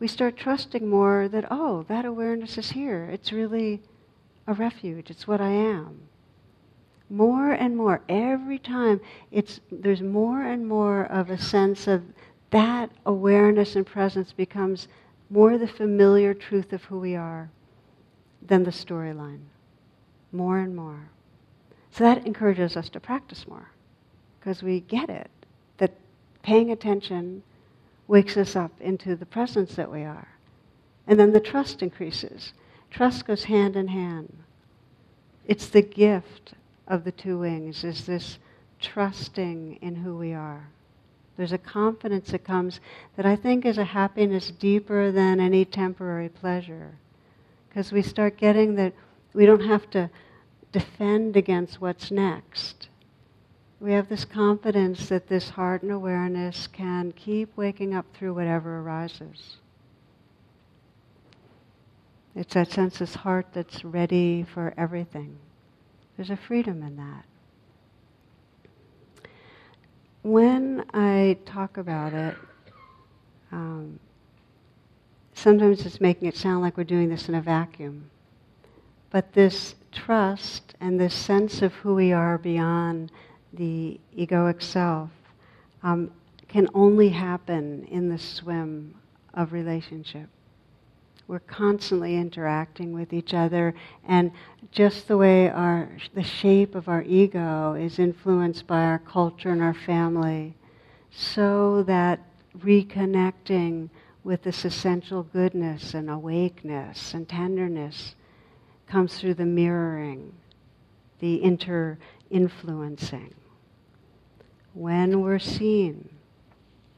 [0.00, 3.08] we start trusting more that, oh, that awareness is here.
[3.12, 3.80] It's really
[4.44, 5.08] a refuge.
[5.08, 6.00] It's what I am.
[7.08, 12.02] More and more, every time, it's, there's more and more of a sense of
[12.50, 14.88] that awareness and presence becomes
[15.30, 17.50] more the familiar truth of who we are
[18.42, 19.42] than the storyline.
[20.32, 21.10] More and more.
[21.96, 23.70] So that encourages us to practice more
[24.38, 25.30] because we get it
[25.78, 25.94] that
[26.42, 27.42] paying attention
[28.06, 30.28] wakes us up into the presence that we are.
[31.06, 32.52] And then the trust increases.
[32.90, 34.36] Trust goes hand in hand.
[35.46, 36.52] It's the gift
[36.86, 38.38] of the two wings, is this
[38.78, 40.68] trusting in who we are.
[41.38, 42.78] There's a confidence that comes
[43.16, 46.92] that I think is a happiness deeper than any temporary pleasure.
[47.70, 48.92] Because we start getting that
[49.32, 50.10] we don't have to
[50.76, 52.88] defend against what's next.
[53.80, 58.80] We have this confidence that this heart and awareness can keep waking up through whatever
[58.80, 59.56] arises.
[62.34, 65.38] It's that sense heart that's ready for everything.
[66.18, 67.24] There's a freedom in that.
[70.20, 72.36] When I talk about it,
[73.50, 73.98] um,
[75.32, 78.10] sometimes it's making it sound like we're doing this in a vacuum.
[79.10, 83.10] But this trust and this sense of who we are beyond
[83.52, 85.10] the egoic self
[85.82, 86.10] um,
[86.48, 88.94] can only happen in the swim
[89.34, 90.28] of relationship.
[91.28, 93.74] We're constantly interacting with each other,
[94.06, 94.30] and
[94.70, 99.60] just the way our the shape of our ego is influenced by our culture and
[99.60, 100.54] our family,
[101.10, 102.20] so that
[102.58, 103.90] reconnecting
[104.22, 108.14] with this essential goodness and awakeness and tenderness
[108.86, 110.32] comes through the mirroring,
[111.18, 111.98] the inter
[112.30, 113.34] influencing.
[114.74, 116.08] When we're seen,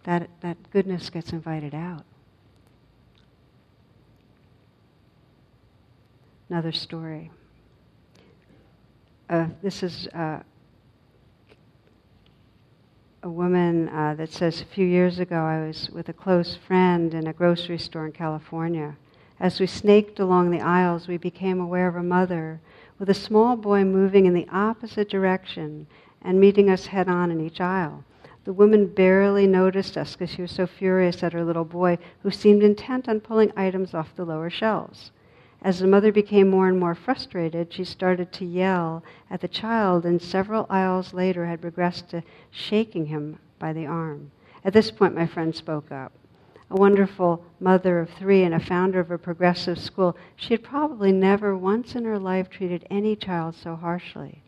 [0.04, 2.04] that, that goodness gets invited out.
[6.50, 7.30] Another story.
[9.28, 10.40] Uh, this is uh,
[13.22, 17.12] a woman uh, that says a few years ago I was with a close friend
[17.12, 18.96] in a grocery store in California
[19.40, 22.60] as we snaked along the aisles, we became aware of a mother
[22.98, 25.86] with a small boy moving in the opposite direction
[26.22, 28.04] and meeting us head on in each aisle.
[28.44, 32.30] The woman barely noticed us because she was so furious at her little boy, who
[32.30, 35.12] seemed intent on pulling items off the lower shelves.
[35.60, 40.06] As the mother became more and more frustrated, she started to yell at the child,
[40.06, 44.30] and several aisles later had progressed to shaking him by the arm.
[44.64, 46.12] At this point, my friend spoke up.
[46.70, 51.12] A wonderful mother of three and a founder of a progressive school, she had probably
[51.12, 54.42] never once in her life treated any child so harshly.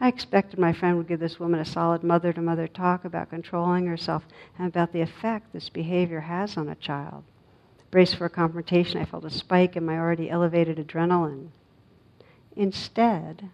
[0.00, 3.30] I expected my friend would give this woman a solid mother to mother talk about
[3.30, 4.24] controlling herself
[4.58, 7.24] and about the effect this behavior has on a child.
[7.90, 11.48] Braced for a confrontation, I felt a spike in my already elevated adrenaline.
[12.54, 13.48] Instead,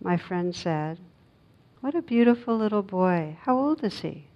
[0.00, 0.98] my friend said,
[1.80, 3.36] What a beautiful little boy.
[3.42, 4.26] How old is he?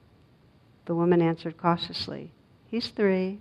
[0.87, 2.31] The woman answered cautiously,
[2.77, 3.39] He's three.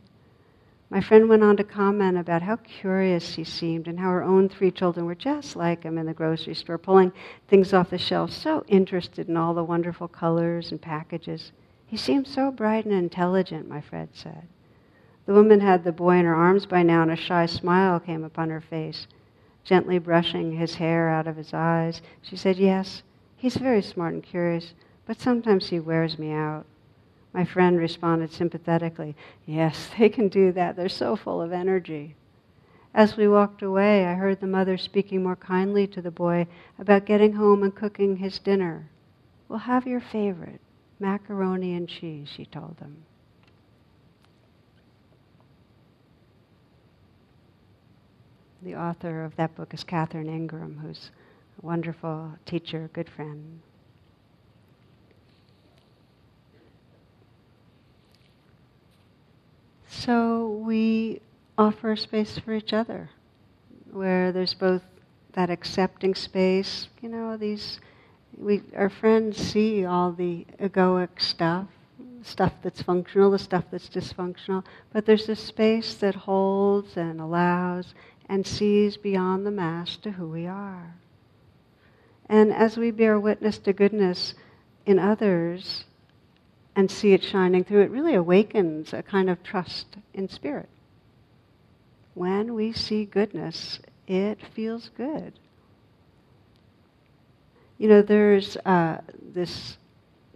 [0.89, 4.47] My friend went on to comment about how curious he seemed and how her own
[4.47, 7.11] three children were just like him in the grocery store, pulling
[7.49, 11.51] things off the shelf, so interested in all the wonderful colors and packages.
[11.85, 14.47] He seemed so bright and intelligent, my friend said.
[15.25, 18.23] The woman had the boy in her arms by now, and a shy smile came
[18.23, 19.05] upon her face.
[19.65, 23.03] Gently brushing his hair out of his eyes, she said, Yes,
[23.35, 24.73] he's very smart and curious,
[25.05, 26.65] but sometimes he wears me out.
[27.35, 29.13] My friend responded sympathetically,
[29.45, 30.77] Yes, they can do that.
[30.77, 32.15] They're so full of energy.
[32.93, 36.47] As we walked away, I heard the mother speaking more kindly to the boy
[36.79, 38.87] about getting home and cooking his dinner.
[39.49, 40.61] We'll have your favorite,
[40.97, 43.03] macaroni and cheese, she told them.
[48.61, 51.11] The author of that book is Catherine Ingram, who's
[51.61, 53.59] a wonderful teacher, good friend.
[60.05, 61.19] So we
[61.57, 63.09] offer space for each other,
[63.91, 64.83] where there's both
[65.33, 67.79] that accepting space, you know, these,
[68.37, 71.65] we, our friends see all the egoic stuff,
[72.21, 77.95] stuff that's functional, the stuff that's dysfunctional, but there's this space that holds and allows
[78.29, 80.93] and sees beyond the mask to who we are.
[82.29, 84.35] And as we bear witness to goodness
[84.85, 85.85] in others,
[86.75, 90.69] and see it shining through, it really awakens a kind of trust in spirit.
[92.13, 95.33] When we see goodness, it feels good.
[97.77, 99.01] You know, there's uh,
[99.33, 99.77] this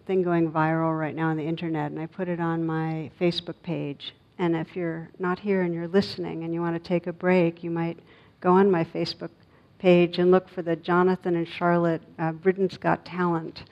[0.06, 3.62] thing going viral right now on the internet, and I put it on my Facebook
[3.64, 4.14] page.
[4.38, 7.64] And if you're not here and you're listening and you want to take a break,
[7.64, 8.00] you might
[8.42, 9.30] go on my Facebook
[9.78, 13.64] page and look for the Jonathan and Charlotte uh, Britain's Got Talent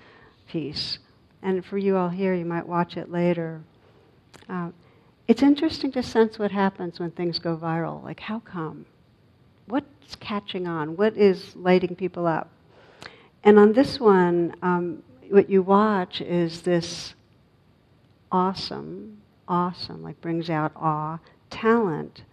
[0.47, 0.99] piece
[1.41, 3.61] and for you all here, you might watch it later.
[4.49, 4.69] Uh,
[5.27, 8.03] it's interesting to sense what happens when things go viral.
[8.03, 8.85] Like, how come?
[9.67, 10.95] What's catching on?
[10.95, 12.49] What is lighting people up?
[13.43, 17.13] And on this one, um, what you watch is this
[18.31, 21.19] awesome, awesome, like brings out awe,
[21.49, 22.23] talent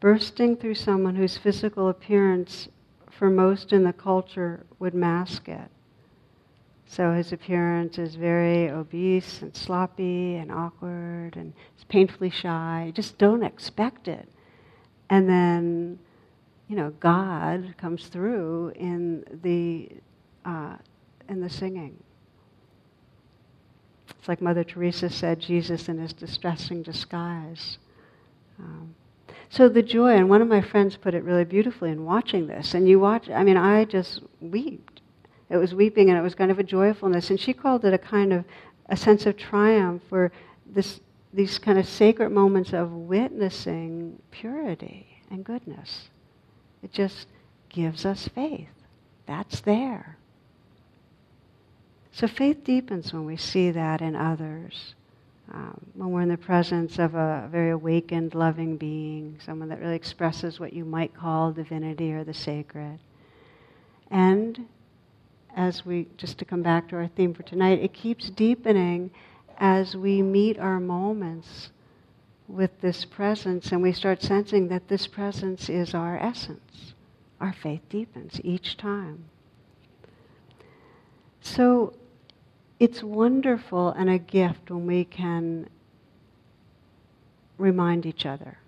[0.00, 2.68] bursting through someone whose physical appearance,
[3.10, 5.70] for most in the culture, would mask it.
[6.90, 12.86] So his appearance is very obese and sloppy and awkward and he's painfully shy.
[12.86, 14.28] You Just don't expect it.
[15.08, 16.00] And then,
[16.66, 19.88] you know, God comes through in the
[20.44, 20.78] uh,
[21.28, 21.96] in the singing.
[24.18, 27.78] It's like Mother Teresa said, Jesus in his distressing disguise.
[28.58, 28.96] Um,
[29.48, 32.74] so the joy, and one of my friends put it really beautifully in watching this.
[32.74, 34.90] And you watch, I mean, I just weep
[35.50, 37.28] it was weeping and it was kind of a joyfulness.
[37.28, 38.44] And she called it a kind of
[38.88, 40.30] a sense of triumph for
[40.64, 41.00] this,
[41.34, 46.08] these kind of sacred moments of witnessing purity and goodness.
[46.82, 47.26] It just
[47.68, 48.68] gives us faith.
[49.26, 50.16] That's there.
[52.12, 54.94] So faith deepens when we see that in others.
[55.52, 59.96] Um, when we're in the presence of a very awakened, loving being, someone that really
[59.96, 63.00] expresses what you might call divinity or the sacred.
[64.12, 64.66] And
[65.56, 69.10] as we, just to come back to our theme for tonight, it keeps deepening
[69.58, 71.70] as we meet our moments
[72.48, 76.94] with this presence and we start sensing that this presence is our essence.
[77.40, 79.24] Our faith deepens each time.
[81.40, 81.94] So
[82.78, 85.68] it's wonderful and a gift when we can
[87.58, 88.58] remind each other.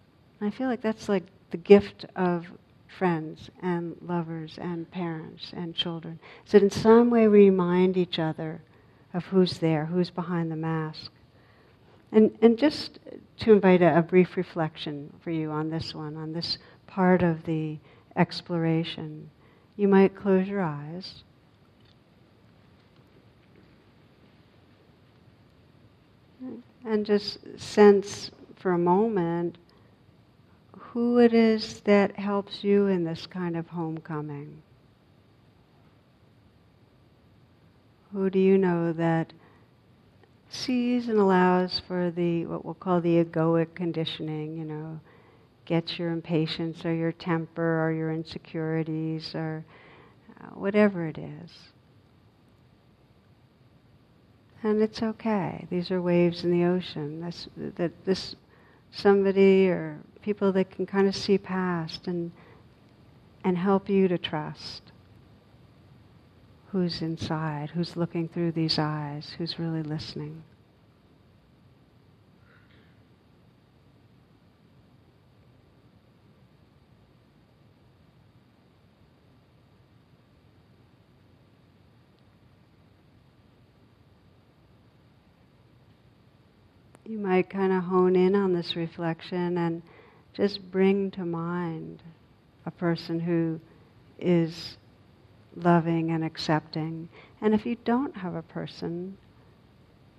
[0.40, 2.46] I feel like that's like the gift of
[2.98, 6.18] friends and lovers and parents and children.
[6.44, 8.60] So in some way we remind each other
[9.14, 11.10] of who's there, who's behind the mask.
[12.12, 12.98] And, and just
[13.38, 17.44] to invite a, a brief reflection for you on this one, on this part of
[17.44, 17.78] the
[18.16, 19.30] exploration,
[19.76, 21.22] you might close your eyes.
[26.84, 29.56] And just sense for a moment
[30.92, 34.62] who it is that helps you in this kind of homecoming.
[38.12, 39.32] Who do you know that
[40.50, 45.00] sees and allows for the what we'll call the egoic conditioning, you know,
[45.64, 49.64] gets your impatience or your temper or your insecurities or
[50.42, 51.50] uh, whatever it is.
[54.62, 55.66] And it's okay.
[55.70, 57.32] These are waves in the ocean.
[57.76, 58.36] That this
[58.90, 62.32] somebody or people that can kind of see past and
[63.44, 64.92] and help you to trust
[66.72, 70.42] who's inside, who's looking through these eyes, who's really listening.
[87.04, 89.82] You might kind of hone in on this reflection and
[90.34, 92.02] just bring to mind
[92.66, 93.60] a person who
[94.18, 94.76] is
[95.56, 97.08] loving and accepting.
[97.40, 99.16] And if you don't have a person,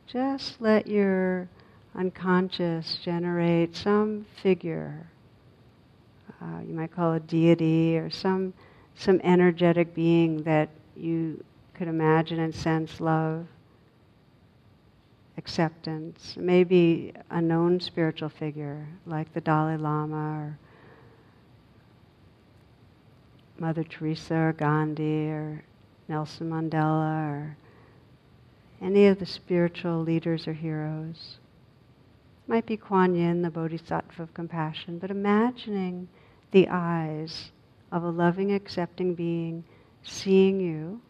[0.07, 1.47] just let your
[1.95, 5.07] unconscious generate some figure.
[6.41, 8.53] Uh, you might call a deity or some
[8.95, 11.43] some energetic being that you
[11.73, 13.47] could imagine and sense love,
[15.37, 16.35] acceptance.
[16.37, 20.59] Maybe a known spiritual figure like the Dalai Lama or
[23.59, 25.63] Mother Teresa or Gandhi or
[26.07, 27.57] Nelson Mandela or
[28.81, 31.37] any of the spiritual leaders or heroes.
[32.47, 36.09] Might be Kuan Yin, the Bodhisattva of compassion, but imagining
[36.51, 37.51] the eyes
[37.91, 39.63] of a loving, accepting being
[40.03, 41.01] seeing you.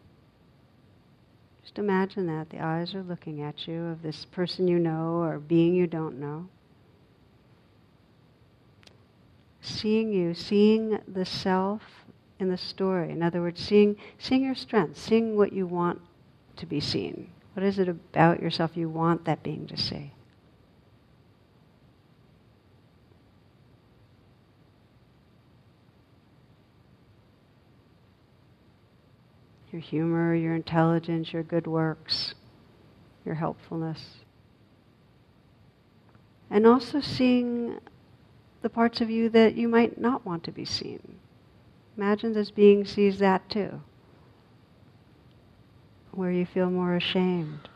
[1.64, 2.50] Just imagine that.
[2.50, 6.20] The eyes are looking at you of this person you know or being you don't
[6.20, 6.48] know.
[9.62, 11.82] Seeing you, seeing the self
[12.38, 13.10] in the story.
[13.12, 16.02] In other words, seeing, seeing your strengths, seeing what you want
[16.58, 17.30] to be seen.
[17.54, 20.12] What is it about yourself you want that being to see?
[29.74, 32.36] Your humor, your intelligence, your good works,
[33.26, 34.18] your helpfulness.
[36.52, 37.80] And also seeing
[38.62, 41.16] the parts of you that you might not want to be seen.
[41.98, 43.82] Imagine this being sees that too.
[46.12, 47.68] Where you feel more ashamed,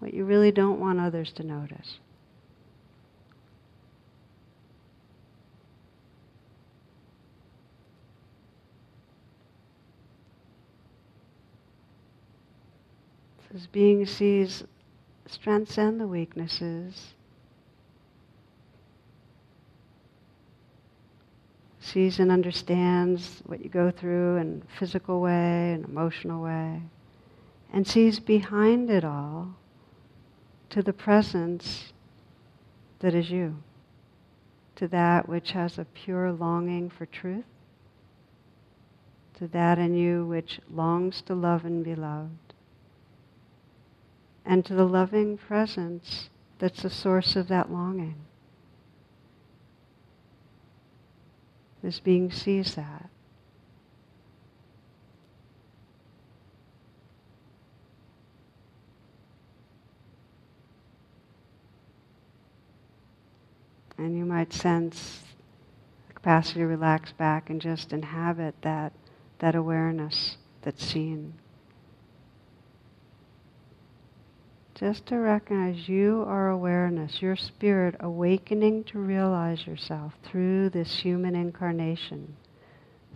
[0.00, 1.98] what you really don't want others to notice.
[13.52, 14.64] This being sees
[15.44, 17.14] and the weaknesses
[21.80, 26.80] sees and understands what you go through in physical way, an emotional way,
[27.72, 29.54] and sees behind it all
[30.70, 31.92] to the presence
[33.00, 33.56] that is you,
[34.76, 37.44] to that which has a pure longing for truth,
[39.34, 42.30] to that in you which longs to love and be loved,
[44.44, 48.14] and to the loving presence that's the source of that longing.
[51.82, 53.08] This being sees that.
[63.98, 65.22] And you might sense
[66.08, 68.92] the capacity to relax back and just inhabit that,
[69.40, 71.34] that awareness that's seen.
[74.82, 81.36] Just to recognize you are awareness, your spirit awakening to realize yourself through this human
[81.36, 82.34] incarnation,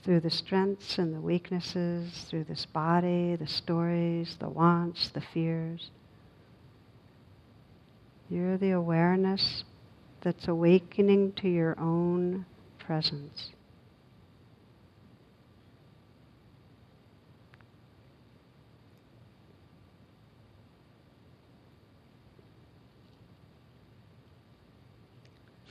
[0.05, 5.91] through the strengths and the weaknesses, through this body, the stories, the wants, the fears.
[8.31, 9.64] You're the awareness
[10.21, 12.47] that's awakening to your own
[12.79, 13.51] presence.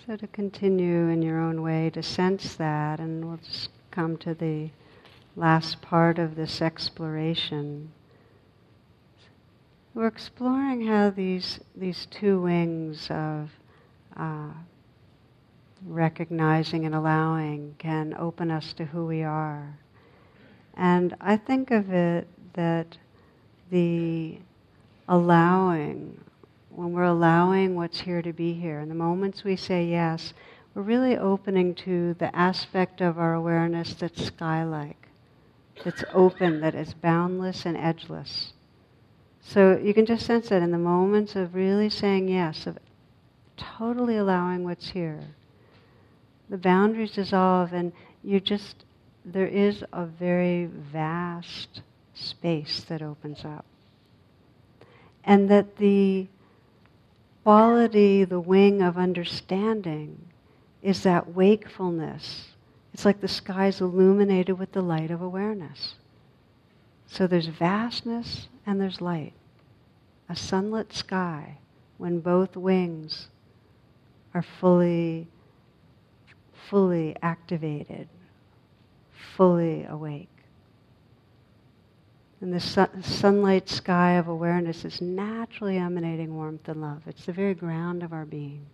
[0.05, 4.35] So to continue in your own way to sense that, and we'll just come to
[4.35, 4.69] the
[5.35, 7.91] last part of this exploration.
[9.95, 13.49] We're exploring how these these two wings of
[14.15, 14.51] uh,
[15.83, 19.75] recognizing and allowing can open us to who we are.
[20.75, 22.95] And I think of it that
[23.71, 24.37] the
[25.07, 26.23] allowing
[26.75, 28.79] when we're allowing what's here to be here.
[28.79, 30.33] In the moments we say yes,
[30.73, 35.07] we're really opening to the aspect of our awareness that's sky-like,
[35.83, 38.53] that's open, that is boundless and edgeless.
[39.41, 42.77] So you can just sense that in the moments of really saying yes, of
[43.55, 45.21] totally allowing what's here.
[46.49, 48.83] The boundaries dissolve and you just,
[49.23, 51.81] there is a very vast
[52.13, 53.65] space that opens up.
[55.23, 56.27] And that the
[57.45, 60.17] quality, the wing of understanding,
[60.81, 62.47] is that wakefulness.
[62.91, 65.93] It's like the sky is illuminated with the light of awareness.
[67.05, 69.33] So there's vastness and there's light.
[70.27, 71.59] A sunlit sky
[71.99, 73.27] when both wings
[74.33, 75.27] are fully,
[76.67, 78.07] fully activated,
[79.37, 80.34] fully awake.
[82.41, 87.01] And the sun, sunlight sky of awareness is naturally emanating warmth and love.
[87.07, 88.65] It's the very ground of our being.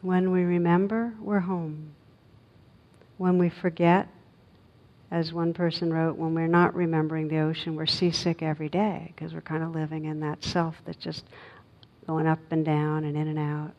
[0.00, 1.92] When we remember, we're home.
[3.18, 4.08] When we forget,
[5.12, 9.32] as one person wrote, when we're not remembering the ocean, we're seasick every day because
[9.32, 11.24] we're kind of living in that self that's just
[12.06, 13.72] going up and down and in and out.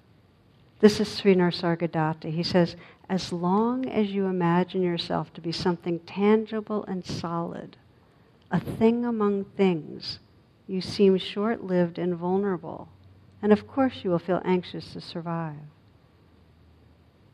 [0.80, 2.32] This is Sri Nisargadatta.
[2.32, 2.78] He says,
[3.14, 7.78] as long as you imagine yourself to be something tangible and solid,
[8.50, 10.18] a thing among things,
[10.66, 12.90] you seem short lived and vulnerable.
[13.40, 15.60] And of course, you will feel anxious to survive.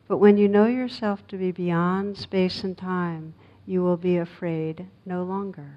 [0.09, 3.33] But when you know yourself to be beyond space and time,
[3.65, 5.75] you will be afraid no longer.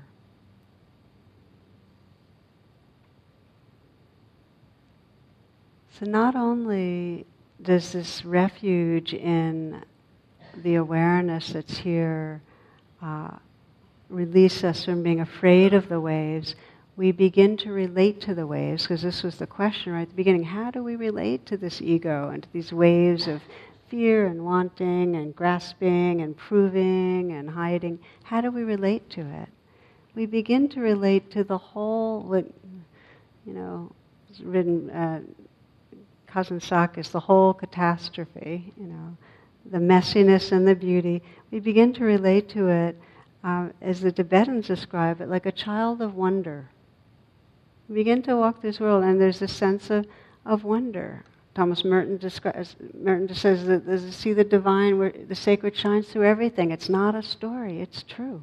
[5.96, 7.24] So not only
[7.62, 9.84] does this refuge in
[10.56, 12.42] the awareness that's here
[13.00, 13.30] uh,
[14.08, 16.54] release us from being afraid of the waves,
[16.96, 20.14] we begin to relate to the waves, because this was the question right at the
[20.14, 20.44] beginning.
[20.44, 23.40] How do we relate to this ego and to these waves of
[23.92, 29.48] fear and wanting and grasping and proving and hiding, how do we relate to it?
[30.14, 32.24] We begin to relate to the whole,
[33.46, 33.92] you know,
[34.42, 35.20] written, uh,
[36.26, 39.16] Kazantzakis, the whole catastrophe, you know,
[39.70, 41.22] the messiness and the beauty.
[41.50, 43.00] We begin to relate to it,
[43.44, 46.68] uh, as the Tibetans describe it, like a child of wonder.
[47.88, 50.06] We begin to walk this world, and there's a sense of,
[50.44, 51.24] of wonder.
[51.54, 56.24] Thomas Merton, describes, Merton says that to see the divine, where the sacred shines through
[56.24, 56.70] everything.
[56.70, 58.42] It's not a story, it's true.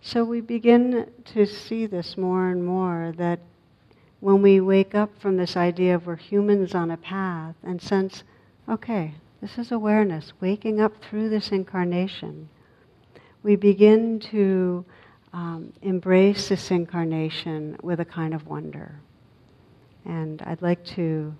[0.00, 3.40] So we begin to see this more and more that
[4.20, 8.22] when we wake up from this idea of we're humans on a path and sense,
[8.68, 12.48] okay, this is awareness, waking up through this incarnation,
[13.42, 14.84] we begin to
[15.32, 18.98] um, embrace this incarnation with a kind of wonder.
[20.04, 21.34] And I'd like to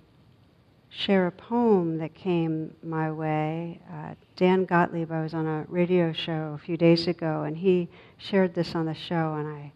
[0.89, 3.81] share a poem that came my way.
[3.91, 7.89] Uh, Dan Gottlieb, I was on a radio show a few days ago, and he
[8.17, 9.71] shared this on the show, and I,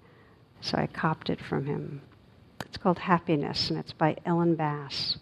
[0.61, 2.01] so I copped it from him.
[2.65, 5.17] It's called Happiness, and it's by Ellen Bass.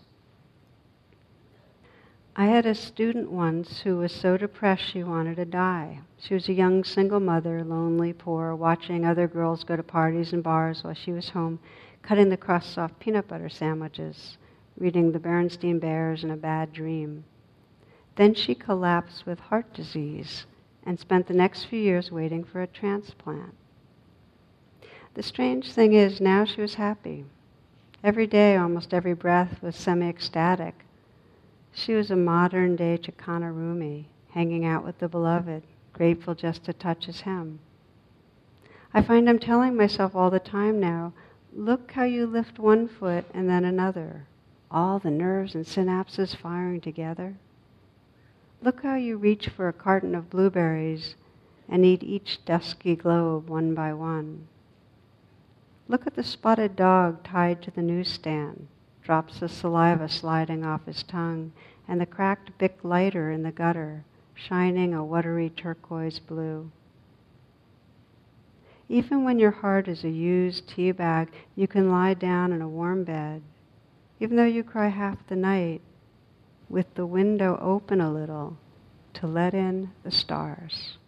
[2.39, 5.99] I had a student once who was so depressed she wanted to die.
[6.21, 10.41] She was a young single mother, lonely, poor, watching other girls go to parties and
[10.41, 11.59] bars while she was home
[12.01, 14.37] cutting the crusts off peanut butter sandwiches,
[14.77, 17.25] reading the Berenstain Bears in a bad dream.
[18.15, 20.45] Then she collapsed with heart disease
[20.85, 23.53] and spent the next few years waiting for a transplant.
[25.13, 27.25] The strange thing is, now she was happy.
[28.01, 30.85] Every day, almost every breath was semi ecstatic.
[31.71, 35.63] She was a modern day Chakana Rumi, hanging out with the beloved,
[35.93, 37.59] grateful just to touch his hem.
[38.93, 41.13] I find I'm telling myself all the time now
[41.53, 44.27] Look how you lift one foot and then another,
[44.69, 47.35] all the nerves and synapses firing together.
[48.61, 51.15] Look how you reach for a carton of blueberries
[51.67, 54.47] and eat each dusky globe one by one.
[55.87, 58.67] Look at the spotted dog tied to the newsstand,
[59.09, 61.51] drops of saliva sliding off his tongue,
[61.87, 64.03] and the cracked Bic lighter in the gutter,
[64.35, 66.69] shining a watery turquoise blue.
[68.87, 72.69] Even when your heart is a used tea bag, you can lie down in a
[72.69, 73.41] warm bed.
[74.19, 75.81] Even though you cry half the night,
[76.69, 78.57] with the window open a little
[79.15, 80.98] to let in the stars.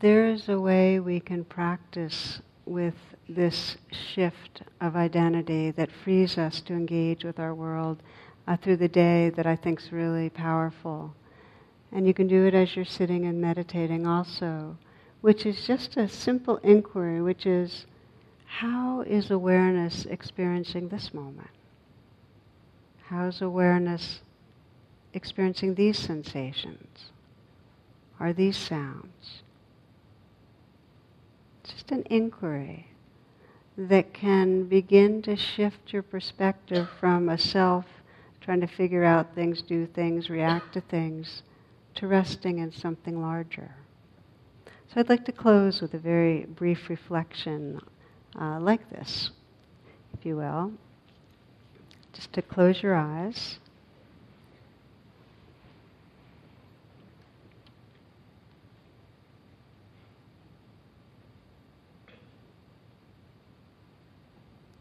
[0.00, 2.94] There is a way we can practice with
[3.28, 8.02] this shift of identity that frees us to engage with our world
[8.48, 11.14] uh, through the day that I think is really powerful.
[11.92, 14.78] And you can do it as you're sitting and meditating also,
[15.20, 17.84] which is just a simple inquiry, which is
[18.46, 21.50] how is awareness experiencing this moment?
[23.04, 24.20] How is awareness
[25.12, 27.10] experiencing these sensations?
[28.18, 29.41] Are these sounds?
[31.92, 32.86] An inquiry
[33.76, 37.84] that can begin to shift your perspective from a self
[38.40, 41.42] trying to figure out things, do things, react to things,
[41.96, 43.74] to resting in something larger.
[44.88, 47.78] So I'd like to close with a very brief reflection
[48.40, 49.30] uh, like this,
[50.18, 50.72] if you will.
[52.14, 53.58] Just to close your eyes.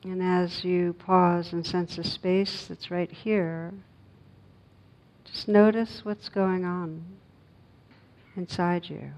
[0.03, 3.71] And as you pause and sense a space that's right here,
[5.25, 7.03] just notice what's going on
[8.35, 9.11] inside you.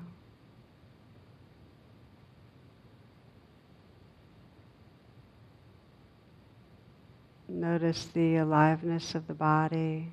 [7.47, 10.09] Notice the aliveness of the body,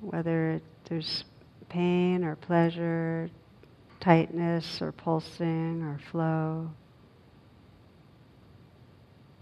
[0.00, 1.24] whether there's
[1.70, 3.30] pain or pleasure,
[3.98, 6.70] tightness or pulsing or flow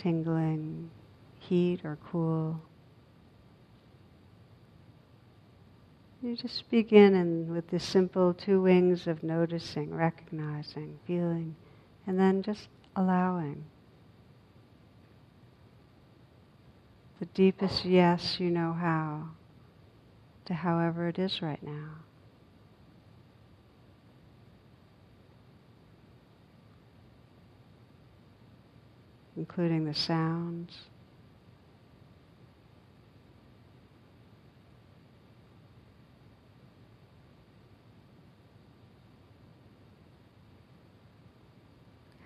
[0.07, 0.89] tingling,
[1.41, 2.61] heat or cool.
[6.23, 11.57] You just begin in, with the simple two wings of noticing, recognizing, feeling,
[12.07, 13.65] and then just allowing.
[17.19, 19.31] The deepest yes you know how
[20.45, 22.06] to however it is right now.
[29.37, 30.79] Including the sounds.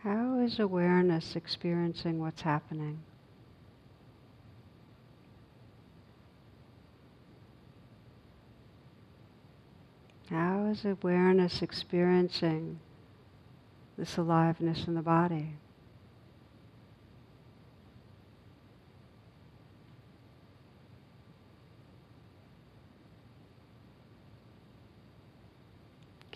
[0.03, 3.01] How is awareness experiencing what's happening?
[10.31, 12.79] How is awareness experiencing
[13.99, 15.55] this aliveness in the body?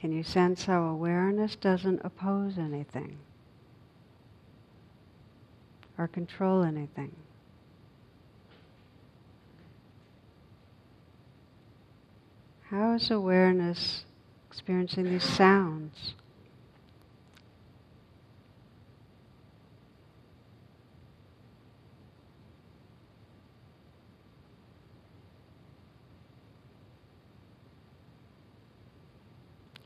[0.04, 3.16] Can you sense how awareness doesn't oppose anything
[5.96, 7.10] or control anything?
[12.64, 14.04] How is awareness
[14.50, 16.16] experiencing these sounds?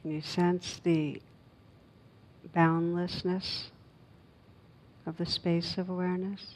[0.09, 1.21] Can you sense the
[2.55, 3.69] boundlessness
[5.05, 6.55] of the space of awareness?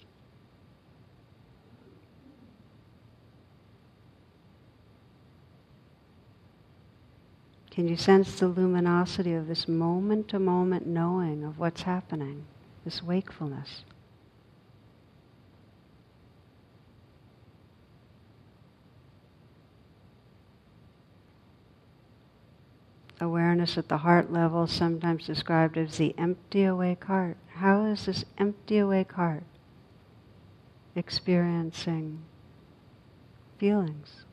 [7.70, 12.46] Can you sense the luminosity of this moment to moment knowing of what's happening,
[12.86, 13.82] this wakefulness?
[23.22, 27.36] Awareness at the heart level, sometimes described as the empty awake heart.
[27.54, 29.44] How is this empty awake heart
[30.96, 32.18] experiencing
[33.58, 34.24] feelings?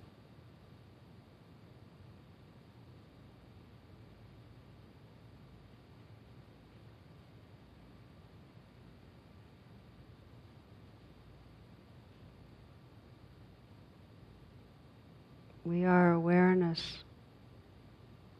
[15.64, 17.04] We are awareness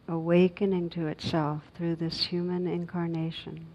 [0.10, 3.68] awakening to itself through this human incarnation.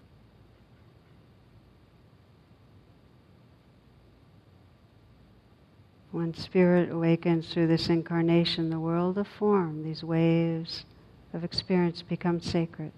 [6.11, 10.85] When spirit awakens through this incarnation, the world of form, these waves
[11.32, 12.93] of experience become sacred.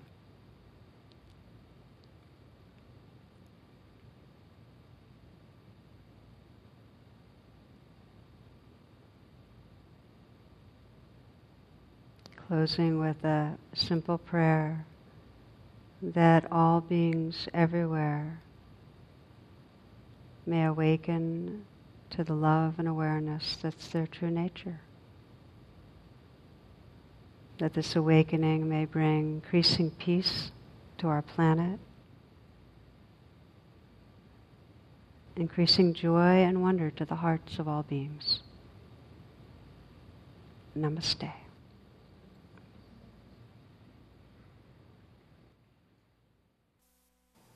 [12.46, 14.86] Closing with a simple prayer
[16.00, 18.40] that all beings everywhere
[20.44, 21.64] may awaken
[22.10, 24.80] to the love and awareness that's their true nature.
[27.58, 30.52] That this awakening may bring increasing peace
[30.98, 31.80] to our planet,
[35.34, 38.40] increasing joy and wonder to the hearts of all beings.
[40.78, 41.45] Namaste.